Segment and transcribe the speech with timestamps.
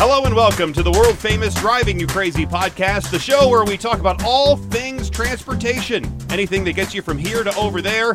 [0.00, 3.76] Hello and welcome to the world famous Driving You Crazy podcast, the show where we
[3.76, 8.14] talk about all things transportation, anything that gets you from here to over there.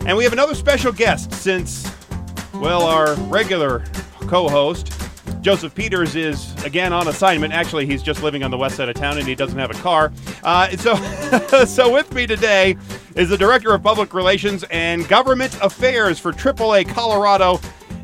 [0.00, 1.90] And we have another special guest since,
[2.52, 3.82] well, our regular
[4.28, 4.92] co host,
[5.40, 7.54] Joseph Peters, is again on assignment.
[7.54, 9.80] Actually, he's just living on the west side of town and he doesn't have a
[9.80, 10.12] car.
[10.44, 12.76] Uh, so, so with me today
[13.16, 17.58] is the Director of Public Relations and Government Affairs for AAA Colorado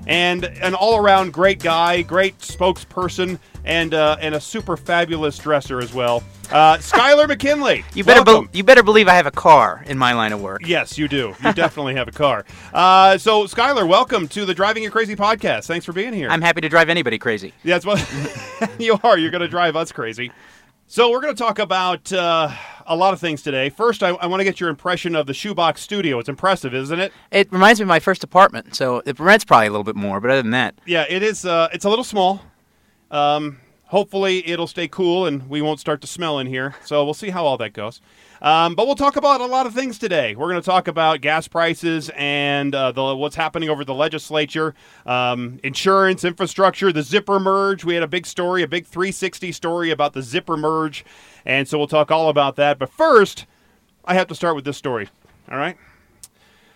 [0.08, 5.92] and an all-around great guy, great spokesperson, and uh, and a super fabulous dresser as
[5.92, 6.22] well.
[6.50, 7.84] Uh, Skyler McKinley.
[7.94, 10.66] You better be- you better believe I have a car in my line of work.
[10.66, 11.34] Yes, you do.
[11.44, 12.46] You definitely have a car.
[12.72, 15.66] Uh, so, Skyler, welcome to the Driving You Crazy podcast.
[15.66, 16.30] Thanks for being here.
[16.30, 17.52] I'm happy to drive anybody crazy.
[17.64, 17.98] That's what
[18.78, 19.18] you are.
[19.18, 20.32] You're going to drive us crazy.
[20.86, 22.50] So we're going to talk about uh,
[22.88, 23.68] a lot of things today.
[23.68, 26.18] First, I, I want to get your impression of the Shoebox Studio.
[26.18, 27.12] It's impressive, isn't it?
[27.30, 30.20] It reminds me of my first apartment, so the rent's probably a little bit more,
[30.20, 31.44] but other than that, Yeah, it is.
[31.44, 32.42] Uh, it's a little small.
[33.10, 36.74] Um, hopefully, it'll stay cool and we won't start to smell in here.
[36.84, 38.00] So we'll see how all that goes.
[38.40, 40.34] Um, but we'll talk about a lot of things today.
[40.36, 44.74] We're going to talk about gas prices and uh, the, what's happening over the legislature,
[45.06, 47.84] um, insurance, infrastructure, the zipper merge.
[47.84, 51.04] We had a big story, a big 360 story about the zipper merge,
[51.44, 52.78] and so we'll talk all about that.
[52.78, 53.46] But first,
[54.04, 55.08] I have to start with this story.
[55.50, 55.76] All right.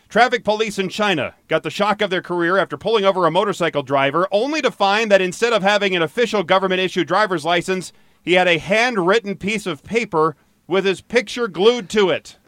[0.08, 3.82] Traffic police in China got the shock of their career after pulling over a motorcycle
[3.82, 8.34] driver, only to find that instead of having an official government issued driver's license, he
[8.34, 10.36] had a handwritten piece of paper
[10.72, 12.38] with his picture glued to it.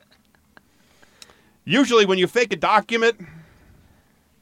[1.66, 3.20] Usually, when you fake a document,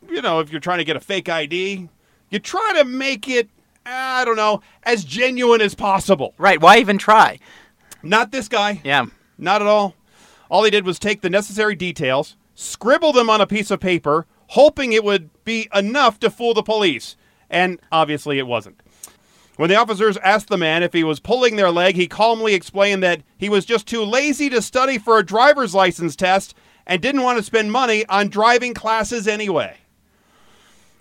[0.09, 1.89] you know, if you're trying to get a fake ID,
[2.31, 3.49] you try to make it,
[3.85, 6.33] I don't know, as genuine as possible.
[6.39, 6.61] right?
[6.61, 7.41] Why even try?
[8.05, 8.81] Not this guy.
[8.85, 9.97] Yeah, Not at all.
[10.49, 14.27] All he did was take the necessary details, scribble them on a piece of paper,
[14.49, 17.17] hoping it would be enough to fool the police.
[17.51, 18.82] And obviously it wasn't.
[19.63, 23.01] When the officers asked the man if he was pulling their leg, he calmly explained
[23.05, 27.23] that he was just too lazy to study for a driver's license test and didn't
[27.23, 29.77] want to spend money on driving classes anyway.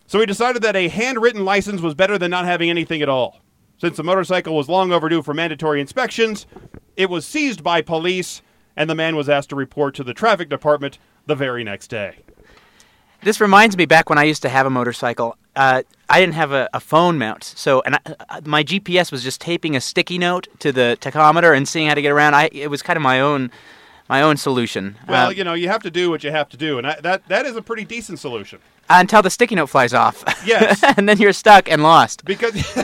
[0.05, 3.41] So he decided that a handwritten license was better than not having anything at all.
[3.79, 6.45] Since the motorcycle was long overdue for mandatory inspections,
[6.95, 8.43] it was seized by police,
[8.77, 12.17] and the man was asked to report to the traffic department the very next day.
[13.23, 15.35] this reminds me back when I used to have a motorcycle.
[15.55, 17.99] Uh, I didn't have a, a phone mount, so and I,
[18.29, 21.93] uh, my GPS was just taping a sticky note to the tachometer and seeing how
[21.95, 22.35] to get around.
[22.35, 23.49] I it was kind of my own
[24.09, 24.97] my own solution.
[25.07, 26.99] Well, Uh, you know, you have to do what you have to do, and I,
[27.01, 28.59] that that is a pretty decent solution.
[28.89, 30.23] until the sticky note flies off.
[30.45, 30.83] Yes.
[30.97, 32.25] and then you're stuck and lost.
[32.25, 32.53] Because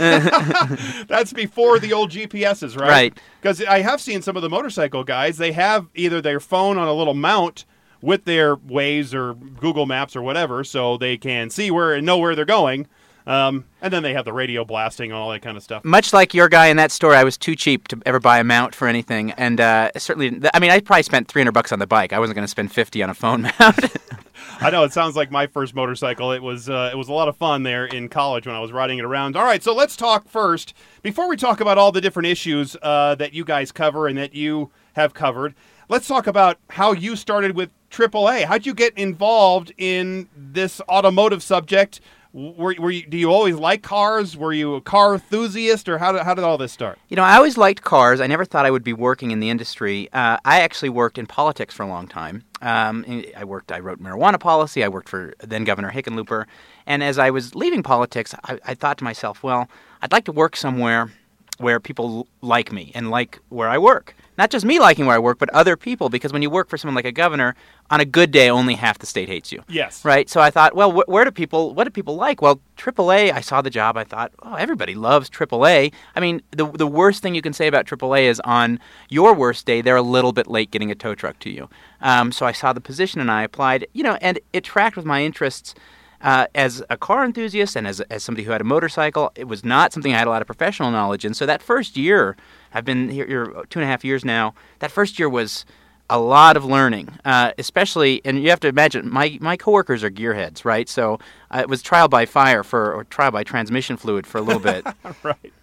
[1.08, 2.90] that's before the old GPSs, right?
[2.90, 3.20] Right.
[3.42, 6.88] Because I have seen some of the motorcycle guys, they have either their phone on
[6.88, 7.66] a little mount
[8.02, 12.18] with their Waze or Google Maps or whatever, so they can see where and know
[12.18, 12.88] where they're going.
[13.28, 15.84] Um, and then they have the radio blasting and all that kind of stuff.
[15.84, 18.44] much like your guy in that story, I was too cheap to ever buy a
[18.44, 21.80] mount for anything, and uh, certainly, I mean, I probably spent three hundred bucks on
[21.80, 22.14] the bike.
[22.14, 23.98] I wasn't going to spend fifty on a phone mount.
[24.62, 26.32] I know it sounds like my first motorcycle.
[26.32, 28.72] It was uh, it was a lot of fun there in college when I was
[28.72, 29.36] riding it around.
[29.36, 30.74] All right, so let's talk first
[31.04, 34.34] before we talk about all the different issues uh, that you guys cover and that
[34.34, 35.54] you have covered.
[35.90, 38.46] Let's talk about how you started with AAA.
[38.46, 42.02] How'd you get involved in this automotive subject?
[42.38, 44.38] Were, were you, do you always like cars?
[44.38, 47.00] Were you a car enthusiast, or how did, how did all this start?
[47.10, 48.22] you know, I always liked cars.
[48.22, 50.08] I never thought I would be working in the industry.
[50.14, 52.44] Uh, I actually worked in politics for a long time.
[52.62, 53.04] Um,
[53.36, 53.72] I worked.
[53.72, 54.84] I wrote marijuana policy.
[54.84, 56.46] I worked for then Governor Hickenlooper.
[56.86, 59.68] And as I was leaving politics, I, I thought to myself, well,
[60.04, 61.12] I'd like to work somewhere
[61.58, 64.14] where people like me and like where I work.
[64.38, 66.10] Not just me liking where I work, but other people.
[66.10, 67.56] Because when you work for someone like a governor,
[67.90, 69.64] on a good day, only half the state hates you.
[69.68, 70.04] Yes.
[70.04, 70.30] Right.
[70.30, 71.74] So I thought, well, wh- where do people?
[71.74, 72.42] What do people like?
[72.42, 73.32] Well, AAA.
[73.32, 73.98] I saw the job.
[73.98, 75.94] I thought, oh, everybody loves AAA.
[76.16, 79.66] I mean, the the worst thing you can say about AAA is on your worst
[79.66, 81.70] day, they're a little bit late getting a tow truck to you.
[82.02, 83.88] Um, so I saw the position and I applied.
[83.94, 85.74] You know, and it tracked with my interests.
[86.20, 89.64] Uh, as a car enthusiast and as, as somebody who had a motorcycle, it was
[89.64, 91.36] not something I had a lot of professional knowledge in.
[91.36, 92.36] So that first year,
[92.78, 94.54] I've been here, here two and a half years now.
[94.80, 95.66] That first year was
[96.12, 100.12] a lot of learning, uh, especially, and you have to imagine my my coworkers are
[100.12, 100.88] gearheads, right?
[100.88, 101.20] So
[101.50, 104.62] uh, it was trial by fire for or trial by transmission fluid for a little
[104.62, 104.86] bit.
[105.24, 105.54] right.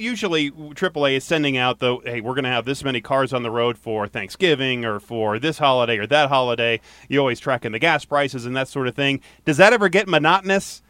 [0.00, 3.44] Usually, AAA is sending out the hey, we're going to have this many cars on
[3.44, 6.80] the road for Thanksgiving or for this holiday or that holiday.
[7.08, 9.20] You always tracking the gas prices and that sort of thing.
[9.44, 10.82] Does that ever get monotonous?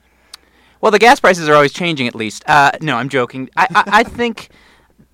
[0.80, 2.08] Well, the gas prices are always changing.
[2.08, 3.50] At least, uh, no, I'm joking.
[3.54, 4.48] I, I, I think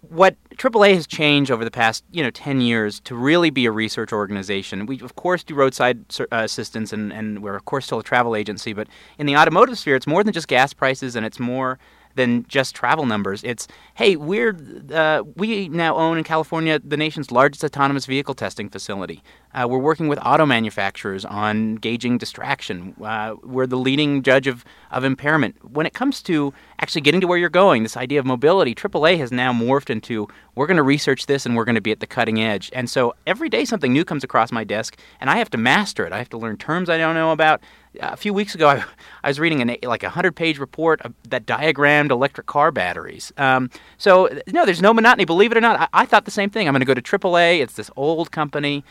[0.09, 3.71] what AAA has changed over the past, you know, 10 years to really be a
[3.71, 4.87] research organization.
[4.87, 8.35] We, of course, do roadside uh, assistance, and, and we're, of course, still a travel
[8.35, 8.73] agency.
[8.73, 8.89] But
[9.19, 11.79] in the automotive sphere, it's more than just gas prices, and it's more
[12.15, 13.43] than just travel numbers.
[13.45, 14.57] It's hey, we're
[14.93, 19.23] uh, we now own in California the nation's largest autonomous vehicle testing facility.
[19.55, 22.95] Uh, we're working with auto manufacturers on gauging distraction.
[23.03, 25.57] Uh, we're the leading judge of, of impairment.
[25.73, 29.19] When it comes to actually getting to where you're going, this idea of mobility, AAA
[29.19, 32.01] has now morphed into we're going to research this and we're going to be at
[32.01, 32.71] the cutting edge.
[32.73, 36.05] And so every day something new comes across my desk, and I have to master
[36.05, 36.13] it.
[36.13, 37.61] I have to learn terms I don't know about
[38.01, 38.85] a few weeks ago, I,
[39.23, 43.33] I was reading an, like a hundred page report that diagrammed electric car batteries.
[43.37, 45.25] Um, so no, there's no monotony.
[45.25, 46.69] Believe it or not, I, I thought the same thing.
[46.69, 47.61] I'm going to go to AAA.
[47.61, 48.85] It's this old company,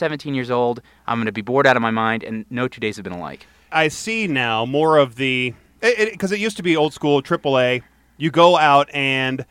[0.00, 0.80] 117 years old.
[1.06, 3.12] I'm going to be bored out of my mind, and no two days have been
[3.12, 3.46] alike.
[3.72, 7.22] I see now more of the because it, it, it used to be old school
[7.22, 7.82] AAA.
[8.16, 9.44] You go out and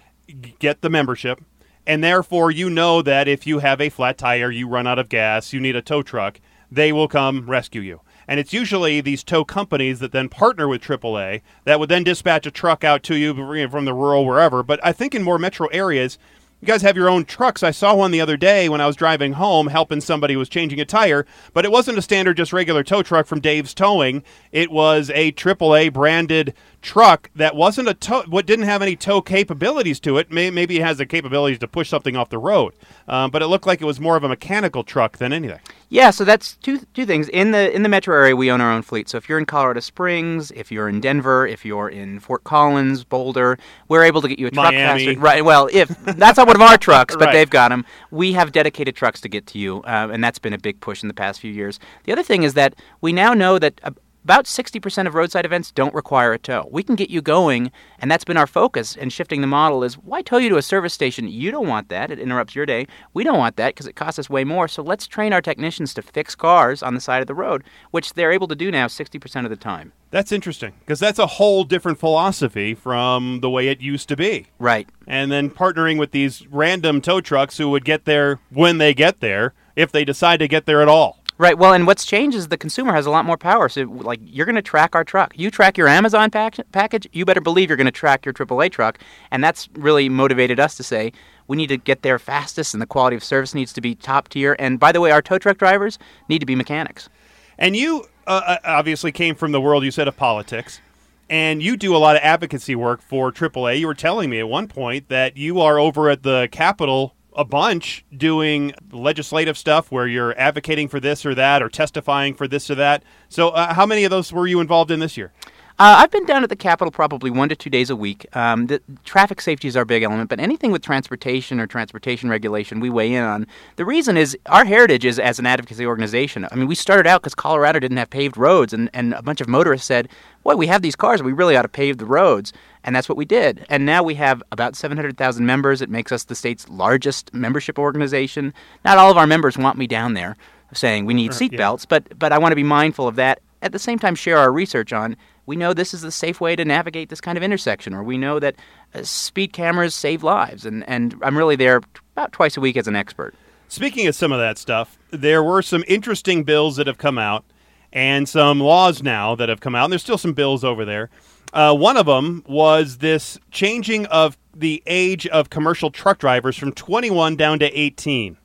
[0.60, 1.44] get the membership,
[1.86, 5.10] and therefore you know that if you have a flat tire, you run out of
[5.10, 6.40] gas, you need a tow truck,
[6.72, 8.02] they will come rescue you.
[8.28, 12.46] And it's usually these tow companies that then partner with AAA that would then dispatch
[12.46, 13.34] a truck out to you
[13.70, 14.64] from the rural wherever.
[14.64, 16.18] But I think in more metro areas,
[16.64, 17.62] you guys have your own trucks.
[17.62, 20.48] I saw one the other day when I was driving home helping somebody who was
[20.48, 24.24] changing a tire, but it wasn't a standard just regular tow truck from Dave's Towing.
[24.54, 29.22] It was a AAA branded truck that wasn't a tow, what didn't have any tow
[29.22, 30.32] capabilities to it.
[30.32, 32.74] maybe it has the capabilities to push something off the road,
[33.10, 35.60] um, but it looked like it was more of a mechanical truck than anything.
[35.94, 37.30] Yeah, so that's two two things.
[37.30, 39.08] In the in the metro area, we own our own fleet.
[39.08, 43.04] So if you're in Colorado Springs, if you're in Denver, if you're in Fort Collins,
[43.04, 43.60] Boulder,
[43.90, 45.06] we're able to get you a truck Miami.
[45.06, 45.22] faster.
[45.22, 45.46] Right.
[45.46, 47.34] Well, if that's not one of our trucks, but right.
[47.34, 47.86] they've got them.
[48.10, 51.04] We have dedicated trucks to get to you, uh, and that's been a big push
[51.04, 51.80] in the past few years.
[52.06, 53.80] The other thing is that we now know that
[54.24, 56.68] about 60% of roadside events don't require a tow.
[56.72, 59.96] We can get you going, and that's been our focus in shifting the model is
[59.96, 61.28] why tow you to a service station?
[61.28, 62.10] You don't want that.
[62.10, 62.88] It interrupts your day.
[63.14, 64.68] We don't want that because it costs us way more.
[64.68, 68.14] So let's train our technicians to fix cars on the side of the road, which
[68.14, 69.92] they're able to do now 60% of the time.
[70.12, 74.48] That's interesting because that's a whole different philosophy from the way it used to be.
[74.60, 74.88] Right.
[75.08, 79.22] And then partnering with these random tow trucks who would get there when they get
[79.22, 81.23] there if they decide to get there at all.
[81.40, 81.58] Right.
[81.58, 83.68] Well, and what's changed is the consumer has a lot more power.
[83.68, 85.34] So, like, you're going to track our truck.
[85.36, 87.08] You track your Amazon pack- package.
[87.12, 89.00] You better believe you're going to track your AAA truck.
[89.32, 91.12] And that's really motivated us to say
[91.48, 94.30] we need to get there fastest, and the quality of service needs to be top
[94.30, 94.56] tier.
[94.60, 95.98] And by the way, our tow truck drivers
[96.30, 97.10] need to be mechanics.
[97.58, 100.82] And you uh, uh obviously came from the world you said of politics.
[101.30, 103.80] And you do a lot of advocacy work for AAA.
[103.80, 107.46] You were telling me at one point that you are over at the Capitol a
[107.46, 112.70] bunch doing legislative stuff where you're advocating for this or that or testifying for this
[112.70, 113.04] or that.
[113.30, 115.32] So, uh, how many of those were you involved in this year?
[115.80, 118.28] Uh, I've been down at the Capitol probably one to two days a week.
[118.36, 122.80] Um, the, traffic safety is our big element, but anything with transportation or transportation regulation,
[122.80, 123.48] we weigh in on.
[123.78, 126.48] The reason is our heritage is as an advocacy organization.
[126.52, 129.42] I mean, we started out because Colorado didn't have paved roads, and, and a bunch
[129.42, 130.10] of motorists said,
[130.44, 132.54] Boy, we have these cars, we really ought to pave the roads.
[132.84, 133.66] And that's what we did.
[133.70, 135.82] And now we have about 700,000 members.
[135.82, 138.54] It makes us the state's largest membership organization.
[138.86, 140.36] Not all of our members want me down there
[140.74, 141.88] saying we need seatbelts, yeah.
[141.90, 143.42] but, but I want to be mindful of that.
[143.62, 145.16] At the same time, share our research on
[145.46, 148.18] we know this is the safe way to navigate this kind of intersection, or we
[148.18, 148.56] know that
[148.94, 150.66] uh, speed cameras save lives.
[150.66, 151.82] And, and I'm really there
[152.14, 153.36] about twice a week as an expert.
[153.68, 157.44] Speaking of some of that stuff, there were some interesting bills that have come out
[157.92, 159.86] and some laws now that have come out.
[159.86, 161.10] And there's still some bills over there
[161.54, 166.74] uh, one of them was this changing of the age of commercial truck drivers from
[166.74, 168.38] 21 down to 18.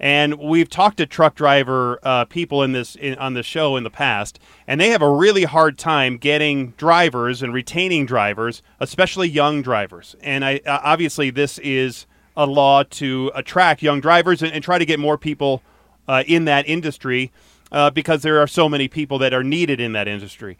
[0.00, 3.82] And we've talked to truck driver uh, people in this in, on the show in
[3.82, 9.28] the past, and they have a really hard time getting drivers and retaining drivers, especially
[9.28, 10.14] young drivers.
[10.20, 14.78] And I, uh, obviously, this is a law to attract young drivers and, and try
[14.78, 15.62] to get more people
[16.06, 17.32] uh, in that industry
[17.72, 20.56] uh, because there are so many people that are needed in that industry.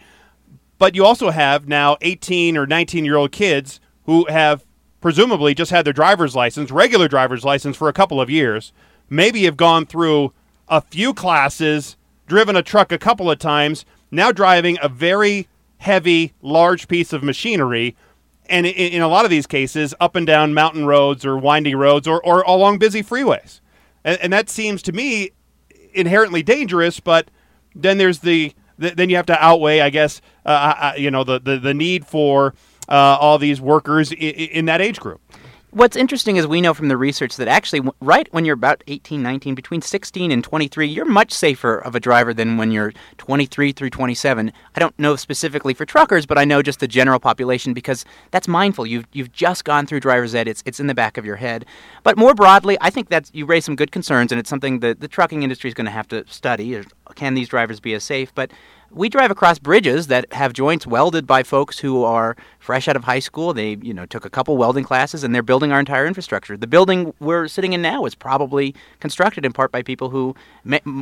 [0.78, 4.64] But you also have now 18 or 19 year old kids who have
[5.00, 8.72] presumably just had their driver's license, regular driver's license, for a couple of years.
[9.10, 10.32] Maybe have gone through
[10.68, 11.96] a few classes,
[12.26, 15.48] driven a truck a couple of times, now driving a very
[15.78, 17.96] heavy, large piece of machinery.
[18.46, 21.76] And in, in a lot of these cases, up and down mountain roads or winding
[21.76, 23.60] roads or, or along busy freeways.
[24.04, 25.30] And, and that seems to me
[25.92, 27.30] inherently dangerous, but
[27.74, 31.10] then there's the th- then you have to outweigh, I guess, uh, uh, uh, you
[31.10, 32.54] know, the, the, the need for
[32.88, 35.20] uh, all these workers I- in that age group.
[35.70, 39.22] What's interesting is we know from the research that actually, right when you're about 18,
[39.22, 43.72] 19, between 16 and 23, you're much safer of a driver than when you're 23
[43.72, 44.50] through 27.
[44.74, 48.48] I don't know specifically for truckers, but I know just the general population because that's
[48.48, 48.86] mindful.
[48.86, 51.66] You've, you've just gone through driver's ed, it's, it's in the back of your head.
[52.02, 55.00] But more broadly, I think that you raise some good concerns, and it's something that
[55.00, 56.82] the trucking industry is going to have to study.
[57.14, 58.34] Can these drivers be as safe?
[58.34, 58.52] But
[58.90, 63.04] we drive across bridges that have joints welded by folks who are fresh out of
[63.04, 63.52] high school.
[63.52, 66.56] They, you know, took a couple welding classes and they're building our entire infrastructure.
[66.56, 70.34] The building we're sitting in now is probably constructed in part by people who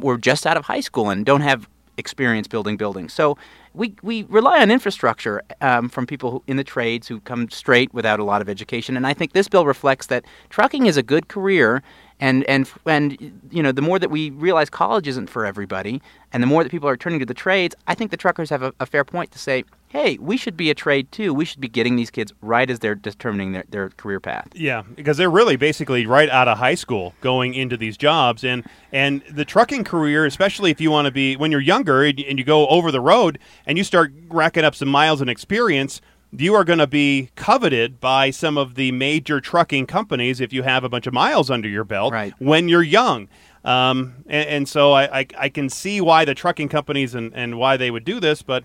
[0.02, 3.12] were just out of high school and don't have experience building buildings.
[3.12, 3.38] So
[3.72, 7.92] we, we rely on infrastructure um, from people who, in the trades who come straight
[7.94, 8.96] without a lot of education.
[8.96, 11.82] And I think this bill reflects that trucking is a good career
[12.20, 16.00] and and and you know the more that we realize college isn't for everybody
[16.32, 18.62] and the more that people are turning to the trades i think the truckers have
[18.62, 21.32] a, a, fair point to say hey we should be a trade too.
[21.32, 24.48] We should be getting these kids right as they're determining their, their career path.
[24.54, 28.44] Yeah because they're really basically right out of high school going into these jobs.
[28.44, 32.18] And and the trucking career especially if you want to be when you're younger and
[32.18, 36.00] you go over the road and you start racking up some miles and experience
[36.40, 40.62] you are going to be coveted by some of the major trucking companies if you
[40.62, 42.34] have a bunch of miles under your belt right.
[42.38, 43.28] when you're young.
[43.64, 47.58] Um, and, and, so I, I, I, can see why the trucking companies and, and
[47.58, 48.62] why they would do this, but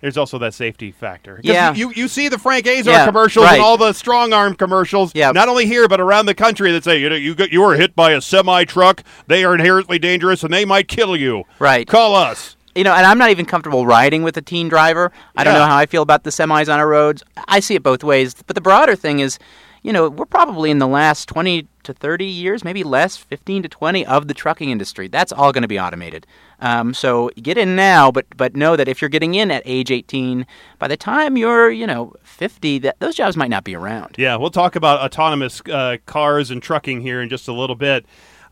[0.00, 1.40] there's also that safety factor.
[1.42, 1.74] Yeah.
[1.74, 3.54] You, you see the Frank Azar yeah, commercials right.
[3.54, 5.32] and all the strong arm commercials, yeah.
[5.32, 7.74] not only here but around the country that say, you know, you, got, you were
[7.74, 11.42] hit by a semi truck, they are inherently dangerous and they might kill you.
[11.58, 11.88] Right.
[11.88, 15.10] Call us you know, and I'm not even comfortable riding with a teen driver.
[15.36, 17.22] I don't know how I feel about the semis on our roads.
[17.48, 18.34] I see it both ways.
[18.46, 19.38] But the broader thing is,
[19.82, 23.68] you know, we're probably in the last 20 to 30 years, maybe less, 15 to
[23.68, 25.06] 20 of the trucking industry.
[25.06, 26.26] That's all going to be automated.
[26.60, 29.90] Um, so get in now, but but know that if you're getting in at age
[29.90, 30.44] 18,
[30.78, 34.16] by the time you're, you know, 50, that those jobs might not be around.
[34.18, 38.06] Yeah, we'll talk about autonomous uh, cars and trucking here in just a little bit.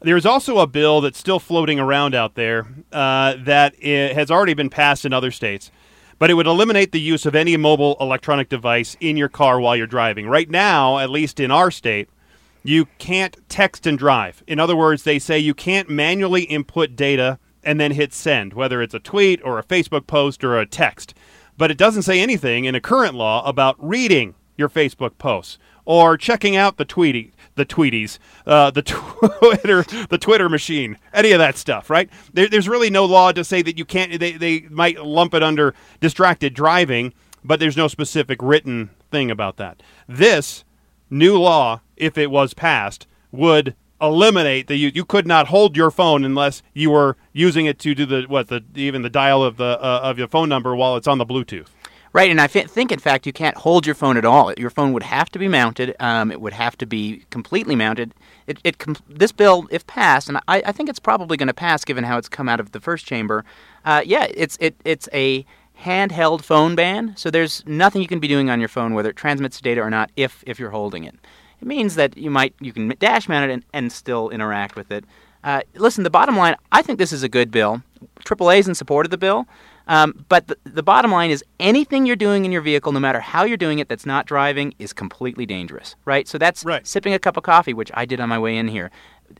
[0.04, 4.68] There's also a bill that's still floating around out there uh, that has already been
[4.68, 5.70] passed in other states,
[6.18, 9.74] but it would eliminate the use of any mobile electronic device in your car while
[9.74, 10.28] you're driving.
[10.28, 12.10] Right now, at least in our state,
[12.62, 14.42] you can't text and drive.
[14.46, 18.82] In other words, they say you can't manually input data and then hit send, whether
[18.82, 21.14] it's a tweet or a Facebook post or a text.
[21.56, 26.16] But it doesn't say anything in a current law about reading your Facebook posts or
[26.16, 31.56] checking out the tweety the tweeties, uh, the Twitter, the Twitter machine, any of that
[31.56, 32.10] stuff, right?
[32.32, 34.18] There, there's really no law to say that you can't.
[34.18, 37.12] They, they might lump it under distracted driving,
[37.44, 39.82] but there's no specific written thing about that.
[40.08, 40.64] This
[41.10, 45.90] new law, if it was passed, would eliminate the you you could not hold your
[45.90, 49.56] phone unless you were using it to do the what the even the dial of
[49.56, 51.68] the uh, of your phone number while it's on the Bluetooth.
[52.14, 54.52] Right, and I f- think, in fact, you can't hold your phone at all.
[54.56, 55.96] Your phone would have to be mounted.
[55.98, 58.14] Um, it would have to be completely mounted.
[58.46, 61.54] It, it com- this bill, if passed, and I, I think it's probably going to
[61.54, 63.44] pass given how it's come out of the first chamber.
[63.84, 65.44] Uh, yeah, it's it, it's a
[65.80, 67.14] handheld phone ban.
[67.16, 69.90] So there's nothing you can be doing on your phone, whether it transmits data or
[69.90, 71.16] not, if if you're holding it.
[71.60, 74.92] It means that you might you can dash mount it and, and still interact with
[74.92, 75.04] it.
[75.42, 77.82] Uh, listen, the bottom line, I think this is a good bill.
[78.20, 79.48] AAA is in support of the bill.
[79.86, 83.20] Um, but the, the bottom line is anything you're doing in your vehicle, no matter
[83.20, 86.26] how you're doing it, that's not driving, is completely dangerous, right?
[86.26, 86.86] So that's Right.
[86.86, 88.90] sipping a cup of coffee, which I did on my way in here.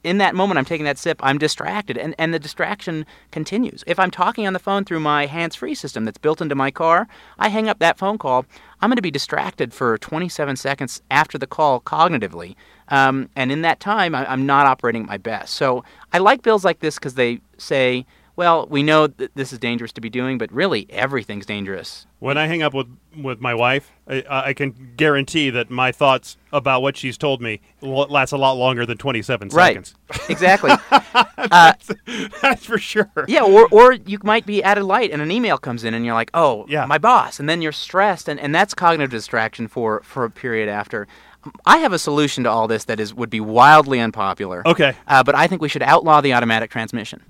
[0.03, 3.85] In that moment, I'm taking that sip, I'm distracted, and, and the distraction continues.
[3.87, 6.71] If I'm talking on the phone through my hands free system that's built into my
[6.71, 7.07] car,
[7.39, 8.45] I hang up that phone call,
[8.81, 12.57] I'm going to be distracted for 27 seconds after the call cognitively.
[12.89, 15.55] Um, and in that time, I, I'm not operating at my best.
[15.55, 18.05] So I like bills like this because they say,
[18.37, 22.07] well, we know that this is dangerous to be doing, but really everything's dangerous.
[22.19, 22.87] When I hang up with
[23.17, 27.61] with my wife, I, I can guarantee that my thoughts about what she's told me
[27.81, 29.95] last a lot longer than 27 seconds.
[29.95, 30.21] Right.
[30.31, 30.71] Exactly.
[31.51, 33.11] That's for sure.
[33.29, 36.05] yeah, or, or you might be at a light and an email comes in and
[36.05, 36.87] you're like, oh, Yeah.
[36.87, 37.39] my boss.
[37.41, 41.07] And then you're stressed, and, and that's cognitive distraction for, for a period after.
[41.67, 44.67] I have a solution to all this that is would be wildly unpopular.
[44.67, 44.95] Okay.
[45.07, 47.23] Uh, but I think we should outlaw the automatic transmission.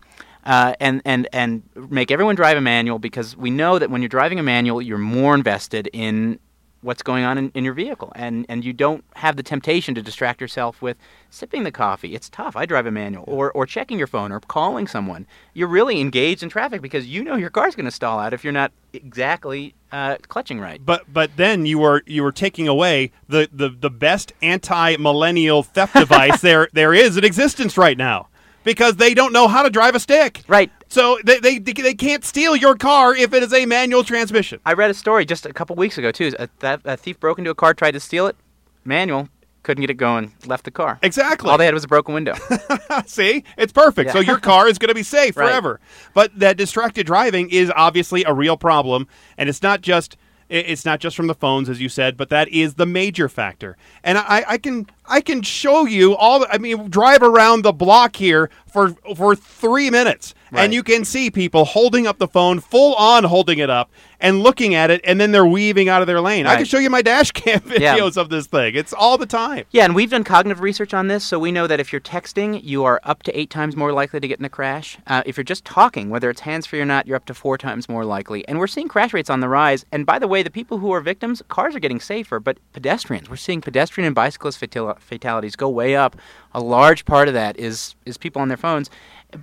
[0.45, 4.09] Uh, and, and, and make everyone drive a manual because we know that when you're
[4.09, 6.39] driving a manual, you're more invested in
[6.85, 8.13] what's going on in, in your vehicle.
[8.15, 10.99] And, and you don't have the temptation to distract yourself with
[11.31, 12.15] sipping the coffee.
[12.15, 12.57] It's tough.
[12.57, 13.25] I drive a manual.
[13.27, 15.27] Or, or checking your phone or calling someone.
[15.55, 18.45] You're really engaged in traffic because you know your car's going to stall out if
[18.45, 20.85] you're not exactly uh, clutching right.
[20.85, 25.63] But but then you were you were taking away the, the, the best anti millennial
[25.63, 28.29] theft device there there is in existence right now
[28.65, 30.43] because they don't know how to drive a stick.
[30.49, 30.71] Right.
[30.89, 34.61] So they, they they can't steal your car if it is a manual transmission.
[34.67, 36.33] I read a story just a couple weeks ago, too.
[36.39, 38.37] A, th- a thief broke into a car, tried to steal it.
[38.85, 39.29] Manual.
[39.65, 40.35] Couldn't get it going.
[40.45, 40.99] Left the car.
[41.03, 41.49] Exactly.
[41.51, 42.35] All they had was a broken window.
[43.07, 44.11] See, it's perfect.
[44.13, 45.49] So your car is going to be safe Right.
[45.49, 45.81] forever.
[46.13, 50.19] But that distracted driving is obviously a real problem, and it's not just
[50.49, 53.77] it's not just from the phones, as you said, but that is the major factor.
[54.03, 56.45] And I, I can I can show you all.
[56.51, 60.65] I mean, drive around the block here for for three minutes, Right.
[60.65, 64.41] and you can see people holding up the phone, full on holding it up, and
[64.43, 66.47] looking at it, and then they're weaving out of their lane.
[66.47, 67.97] I can show you my dash cam Yeah.
[67.99, 68.75] videos of this thing.
[68.75, 69.65] It's all the time.
[69.71, 72.63] Yeah, and we've done cognitive research on this, so we know that if you're texting,
[72.63, 74.97] you are up to eight times more likely to get in a crash.
[75.07, 77.59] Uh, if you're just talking, whether it's hands free or not, you're up to four
[77.59, 78.47] times more likely.
[78.49, 79.85] And we're seeing crash rates on the rise.
[79.93, 83.29] And by the way, the people who are victims, cars are getting safer, but pedestrians,
[83.29, 86.17] we're seeing pedestrian and bicyclist fatalities go way up.
[86.53, 88.89] A large part of that is is people on their phones.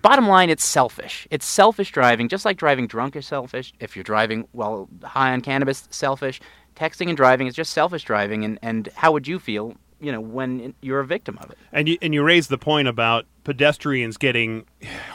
[0.02, 1.28] Bottom line, it's selfish.
[1.32, 3.74] It's selfish driving, just like driving drunk is selfish.
[3.80, 6.40] If you're driving while high on cannabis, selfish.
[6.76, 8.46] Texting and driving is just selfish driving.
[8.46, 11.58] And, and how would you feel, you know, when you're a victim of it?
[11.74, 14.66] And you and you raised the point about pedestrians getting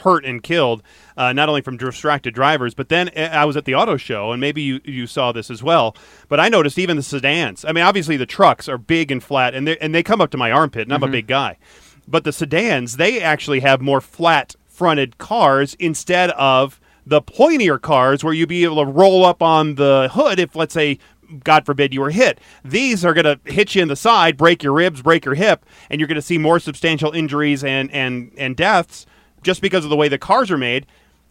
[0.03, 0.83] hurt and killed,
[1.17, 4.33] uh, not only from distracted drivers, but then uh, I was at the auto show,
[4.33, 5.97] and maybe you, you saw this as well.
[6.29, 7.65] But I noticed even the sedans.
[7.65, 10.31] I mean, obviously the trucks are big and flat, and they and they come up
[10.33, 11.57] to my armpit, and I'm a big guy.
[12.09, 18.23] But the sedans, they actually have more flat fronted cars instead of the pointier cars
[18.23, 20.99] where you'd be able to roll up on the hood if, let's say,
[21.43, 22.41] God forbid you were hit.
[22.63, 25.65] These are going to hit you in the side, break your ribs, break your hip,
[25.89, 29.07] and you're going to see more substantial injuries and, and, and deaths
[29.43, 30.87] just because of the way the cars are made.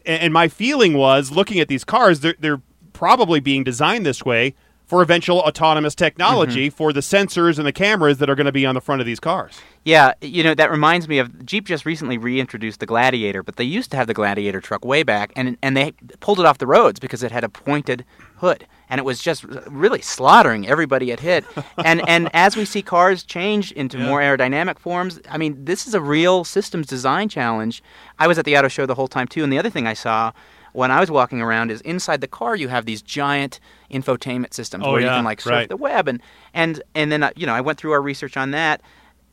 [0.05, 2.61] And, my feeling was looking at these cars, they're, they're
[2.93, 6.75] probably being designed this way for eventual autonomous technology mm-hmm.
[6.75, 9.07] for the sensors and the cameras that are going to be on the front of
[9.07, 9.59] these cars.
[9.83, 13.63] Yeah, you know that reminds me of Jeep just recently reintroduced the Gladiator, but they
[13.63, 16.67] used to have the Gladiator truck way back, and and they pulled it off the
[16.67, 18.03] roads because it had a pointed
[18.37, 21.45] hood, and it was just really slaughtering everybody it hit.
[21.85, 25.93] and and as we see cars change into more aerodynamic forms, I mean this is
[25.93, 27.83] a real systems design challenge.
[28.17, 29.93] I was at the auto show the whole time too, and the other thing I
[29.93, 30.31] saw
[30.75, 33.59] when I was walking around is inside the car you have these giant
[33.91, 35.69] infotainment systems Oh, where you can like surf right.
[35.69, 36.21] the web and
[36.53, 38.81] and and then uh, you know I went through our research on that.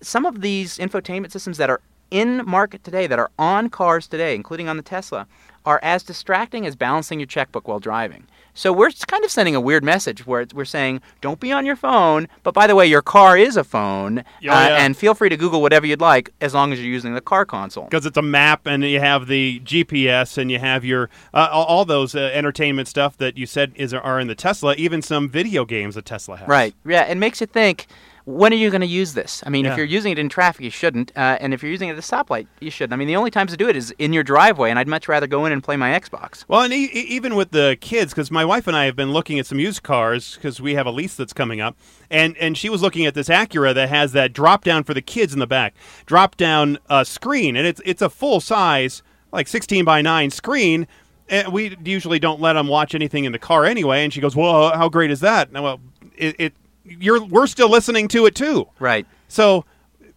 [0.01, 1.81] Some of these infotainment systems that are
[2.11, 5.27] in market today, that are on cars today, including on the Tesla,
[5.65, 8.27] are as distracting as balancing your checkbook while driving.
[8.55, 11.77] So we're kind of sending a weird message where we're saying, don't be on your
[11.77, 14.85] phone, but by the way, your car is a phone, uh, yeah.
[14.85, 17.47] and feel free to Google whatever you'd like as long as you're using the car
[17.47, 17.85] console.
[17.85, 21.65] because it's a map and you have the GPS and you have your uh, all
[21.65, 24.75] all those uh, entertainment stuff that you said is are in the Tesla.
[24.75, 26.49] Even some video games that Tesla has.
[26.49, 26.75] Right.
[26.85, 27.87] Yeah, it makes you think.
[28.25, 29.43] When are you going to use this?
[29.45, 29.73] I mean, Yeah.
[29.73, 31.99] if you're using it in traffic, you shouldn't, uh, and if you're using it at
[31.99, 32.93] a stoplight, you shouldn't.
[32.93, 35.09] I mean, the only times to do it is in your driveway, and I'd much
[35.09, 36.45] rather go in and play my Xbox.
[36.47, 39.13] Well, and e- e- even with the kids, because my wife and I have been
[39.13, 41.77] looking at some used cars because we have a lease that's coming up,
[42.11, 45.03] and and she was looking at this Acura that has that drop down for the
[45.03, 45.75] kids in the back,
[46.07, 50.87] drop down uh, screen, and it's it's a full size like 16 by 9 screen.
[51.29, 54.05] And we usually don't let them watch anything in the car anyway.
[54.05, 55.81] And she goes, "Well, how great is that?" And well,
[56.17, 56.55] it, it
[56.85, 58.69] you're we're still listening to it too.
[58.79, 59.07] Right.
[59.29, 59.65] So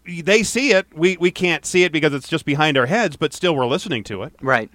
[0.05, 0.87] they see it.
[0.93, 4.03] We we can't see it because it's just behind our heads, but still we're listening
[4.05, 4.33] to it.
[4.41, 4.69] Right.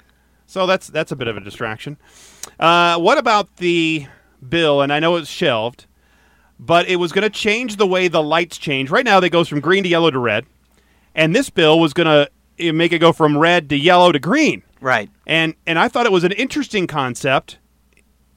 [0.47, 1.97] So that's that's a bit of a distraction.
[2.59, 4.07] Uh, what about the
[4.47, 4.83] bill?
[4.83, 5.87] And I know it's shelved,
[6.59, 8.91] but it was going to change the way the lights change.
[8.91, 10.47] Right now, they goes from green to yellow to red,
[11.15, 12.07] and this bill was going
[12.59, 14.63] to make it go from red to yellow to green.
[14.81, 15.11] Right.
[15.27, 17.59] And and I thought it was an interesting concept,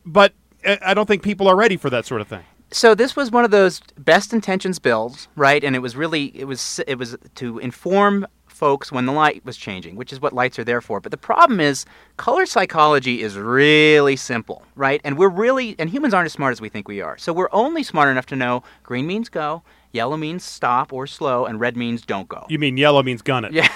[0.06, 0.34] but
[0.66, 2.44] I I don't think people are ready for that sort of thing.
[2.74, 5.64] So this was one of those best intentions bills, right?
[5.64, 9.58] And it was really it was it was to inform folks when the light was
[9.58, 11.00] changing, which is what lights are there for.
[11.00, 11.86] But the problem is
[12.18, 15.02] color psychology is really simple, right?
[15.04, 17.16] And we're really and humans aren't as smart as we think we are.
[17.18, 21.46] So we're only smart enough to know green means go, yellow means stop or slow,
[21.46, 22.46] and red means don't go.
[22.50, 23.54] You mean yellow means gun it?
[23.54, 23.70] Yeah,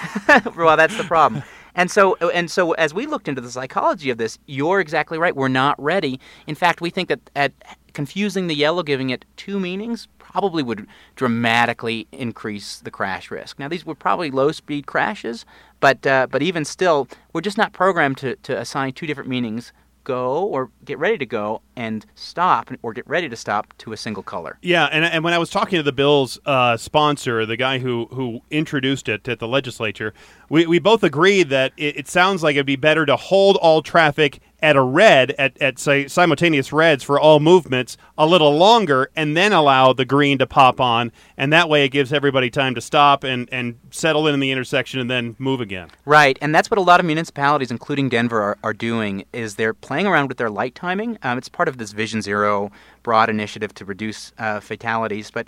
[0.56, 1.44] well, that's the problem.
[1.74, 5.36] And so, and so, as we looked into the psychology of this, you're exactly right.
[5.36, 6.18] We're not ready.
[6.48, 7.52] In fact, we think that at
[7.98, 13.58] confusing the yellow, giving it two meanings, probably would dramatically increase the crash risk.
[13.58, 15.44] Now, these were probably low-speed crashes,
[15.80, 19.72] but uh, but even still, we're just not programmed to to assign two different meanings:
[20.04, 23.96] go or get ready to go, and stop or get ready to stop to a
[23.96, 24.58] single color.
[24.62, 28.06] Yeah, and, and when I was talking to the bill's uh, sponsor, the guy who,
[28.12, 30.14] who introduced it at the legislature,
[30.48, 33.82] we, we both agreed that it, it sounds like it'd be better to hold all
[33.82, 39.10] traffic at a red, at, at say, simultaneous reds for all movements a little longer,
[39.14, 41.12] and then allow the green to pop on.
[41.36, 44.50] And that way it gives everybody time to stop and, and settle in in the
[44.50, 45.90] intersection and then move again.
[46.04, 49.24] Right, and that's what a lot of municipalities, including Denver, are, are doing.
[49.32, 51.18] Is they're playing around with their light timing.
[51.22, 55.46] Um, it's part of this Vision Zero broad initiative to reduce uh, fatalities, but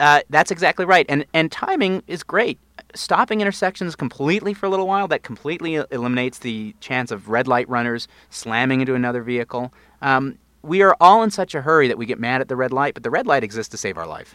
[0.00, 1.06] uh, that's exactly right.
[1.08, 2.58] And and timing is great.
[2.94, 7.68] Stopping intersections completely for a little while that completely eliminates the chance of red light
[7.68, 9.72] runners slamming into another vehicle.
[10.02, 12.72] Um, we are all in such a hurry that we get mad at the red
[12.72, 14.34] light, but the red light exists to save our life.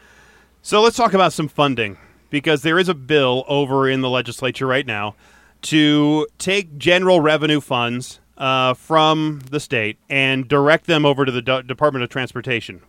[0.62, 1.98] So let's talk about some funding.
[2.30, 5.16] because there is a bill over in the legislature right now
[5.64, 11.42] to take general revenue funds uh, from the state and direct them over to the
[11.42, 12.82] D- Department of Transportation.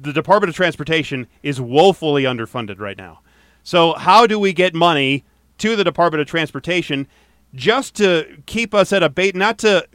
[0.00, 3.20] The Department of Transportation is woefully underfunded right now.
[3.62, 5.24] So, how do we get money
[5.58, 7.06] to the Department of Transportation
[7.54, 9.86] just to keep us at a bait, not to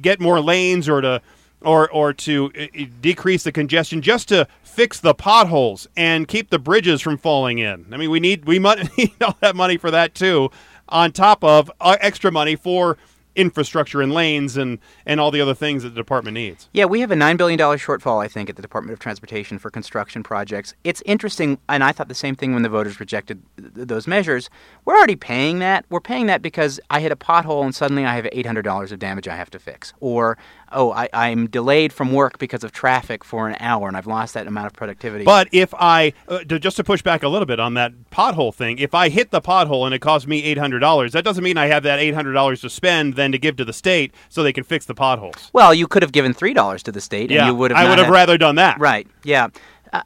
[0.00, 1.22] get more lanes or to
[1.62, 6.58] or or to uh, decrease the congestion just to fix the potholes and keep the
[6.58, 7.86] bridges from falling in.
[7.92, 10.50] I mean, we need we might need all that money for that too,
[10.88, 12.96] on top of uh, extra money for
[13.36, 16.68] infrastructure and lanes and, and all the other things that the department needs.
[16.72, 19.70] Yeah, we have a $9 billion shortfall, I think, at the Department of Transportation for
[19.70, 20.74] construction projects.
[20.84, 24.50] It's interesting, and I thought the same thing when the voters rejected th- those measures.
[24.84, 25.84] We're already paying that.
[25.90, 29.28] We're paying that because I hit a pothole and suddenly I have $800 of damage
[29.28, 29.92] I have to fix.
[30.00, 30.36] Or,
[30.72, 34.34] oh, I, I'm delayed from work because of traffic for an hour and I've lost
[34.34, 35.24] that amount of productivity.
[35.24, 38.54] But if I, uh, to, just to push back a little bit on that pothole
[38.54, 41.66] thing, if I hit the pothole and it costs me $800, that doesn't mean I
[41.66, 44.86] have that $800 to spend then to give to the state so they can fix
[44.86, 45.50] the potholes.
[45.52, 47.88] well, you could have given $3 to the state Yeah, and you would have I
[47.88, 48.78] would have had- rather done that.
[48.78, 49.06] Right.
[49.24, 49.48] Yeah.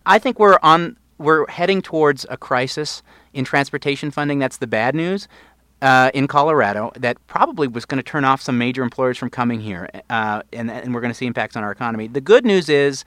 [0.07, 0.97] I think we're on.
[1.19, 3.03] We're heading towards a crisis
[3.35, 4.39] in transportation funding.
[4.39, 5.29] That's the bad news.
[5.85, 9.61] Uh, in Colorado, that probably was going to turn off some major employers from coming
[9.61, 12.07] here, uh, and, and we're going to see impacts on our economy.
[12.07, 13.05] The good news is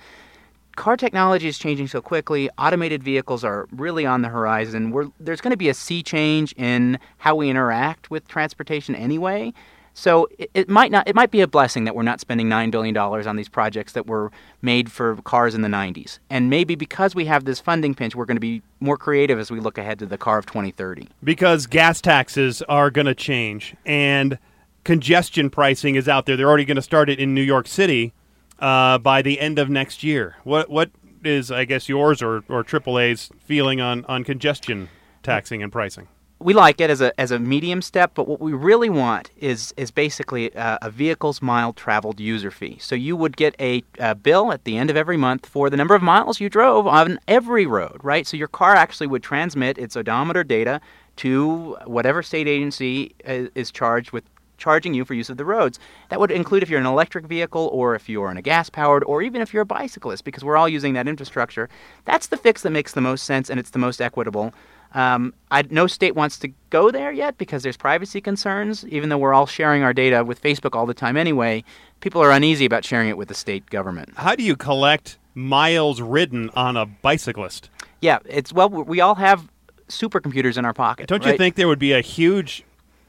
[0.75, 2.51] car technology is changing so quickly.
[2.59, 4.91] Automated vehicles are really on the horizon.
[4.91, 9.53] We're, there's going to be a sea change in how we interact with transportation anyway.
[9.97, 11.07] So it, it might not.
[11.07, 13.93] It might be a blessing that we're not spending nine billion dollars on these projects
[13.93, 14.31] that were
[14.61, 16.19] made for cars in the '90s.
[16.29, 19.49] And maybe because we have this funding pinch, we're going to be more creative as
[19.49, 21.09] we look ahead to the car of 2030.
[21.23, 24.37] because gas taxes are going to change and
[24.83, 26.37] congestion pricing is out there.
[26.37, 28.13] They're already going to start it in New York City
[28.59, 30.35] uh, by the end of next year.
[30.43, 30.91] What what
[31.23, 34.89] is I guess yours or or AAA's feeling on on congestion
[35.23, 36.07] taxing and pricing?
[36.39, 39.73] We like it as a as a medium step, but what we really want is
[39.75, 42.77] is basically a, a vehicle's mile traveled user fee.
[42.79, 45.77] So you would get a, a bill at the end of every month for the
[45.77, 48.27] number of miles you drove on every road, right?
[48.27, 50.79] So your car actually would transmit its odometer data
[51.17, 54.23] to whatever state agency is, is charged with
[54.57, 55.79] charging you for use of the roads.
[56.09, 59.03] That would include if you're an electric vehicle or if you're in a gas powered
[59.03, 61.69] or even if you're a bicyclist because we're all using that infrastructure.
[62.05, 64.53] That's the fix that makes the most sense and it's the most equitable.
[64.97, 68.83] Um, I, no state wants to go there yet because there's privacy concerns.
[68.87, 71.63] Even though we're all sharing our data with Facebook all the time anyway,
[71.99, 74.09] people are uneasy about sharing it with the state government.
[74.15, 77.69] How do you collect miles ridden on a bicyclist?
[78.01, 79.47] Yeah, it's well, we all have
[79.87, 81.07] supercomputers in our pocket.
[81.07, 81.37] Don't you right?
[81.37, 82.63] think there would be a huge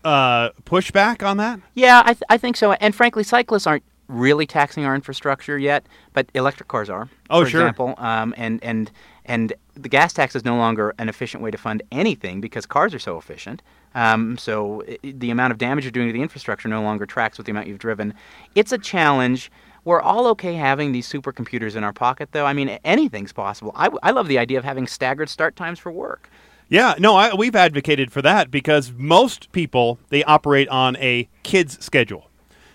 [0.05, 1.59] uh, pushback on that?
[1.73, 2.73] Yeah, I, th- I think so.
[2.73, 7.09] And frankly, cyclists aren't really taxing our infrastructure yet, but electric cars are.
[7.31, 7.61] Oh, for sure.
[7.63, 8.91] example, um, and and
[9.29, 12.95] and the gas tax is no longer an efficient way to fund anything because cars
[12.95, 13.63] are so efficient.
[13.95, 17.39] Um, so i the amount of damage you're doing to the infrastructure no longer tracks
[17.39, 18.15] with the amount you've driven.
[18.55, 19.53] It's a challenge.
[19.85, 22.47] We're all okay having these supercomputers in our pocket, though.
[22.47, 23.73] I mean, anything's possible.
[23.77, 26.29] I love the idea of having staggered start times for work.
[26.69, 31.83] Yeah, no, I, we've advocated for that because most people they operate on a kids
[31.83, 32.29] schedule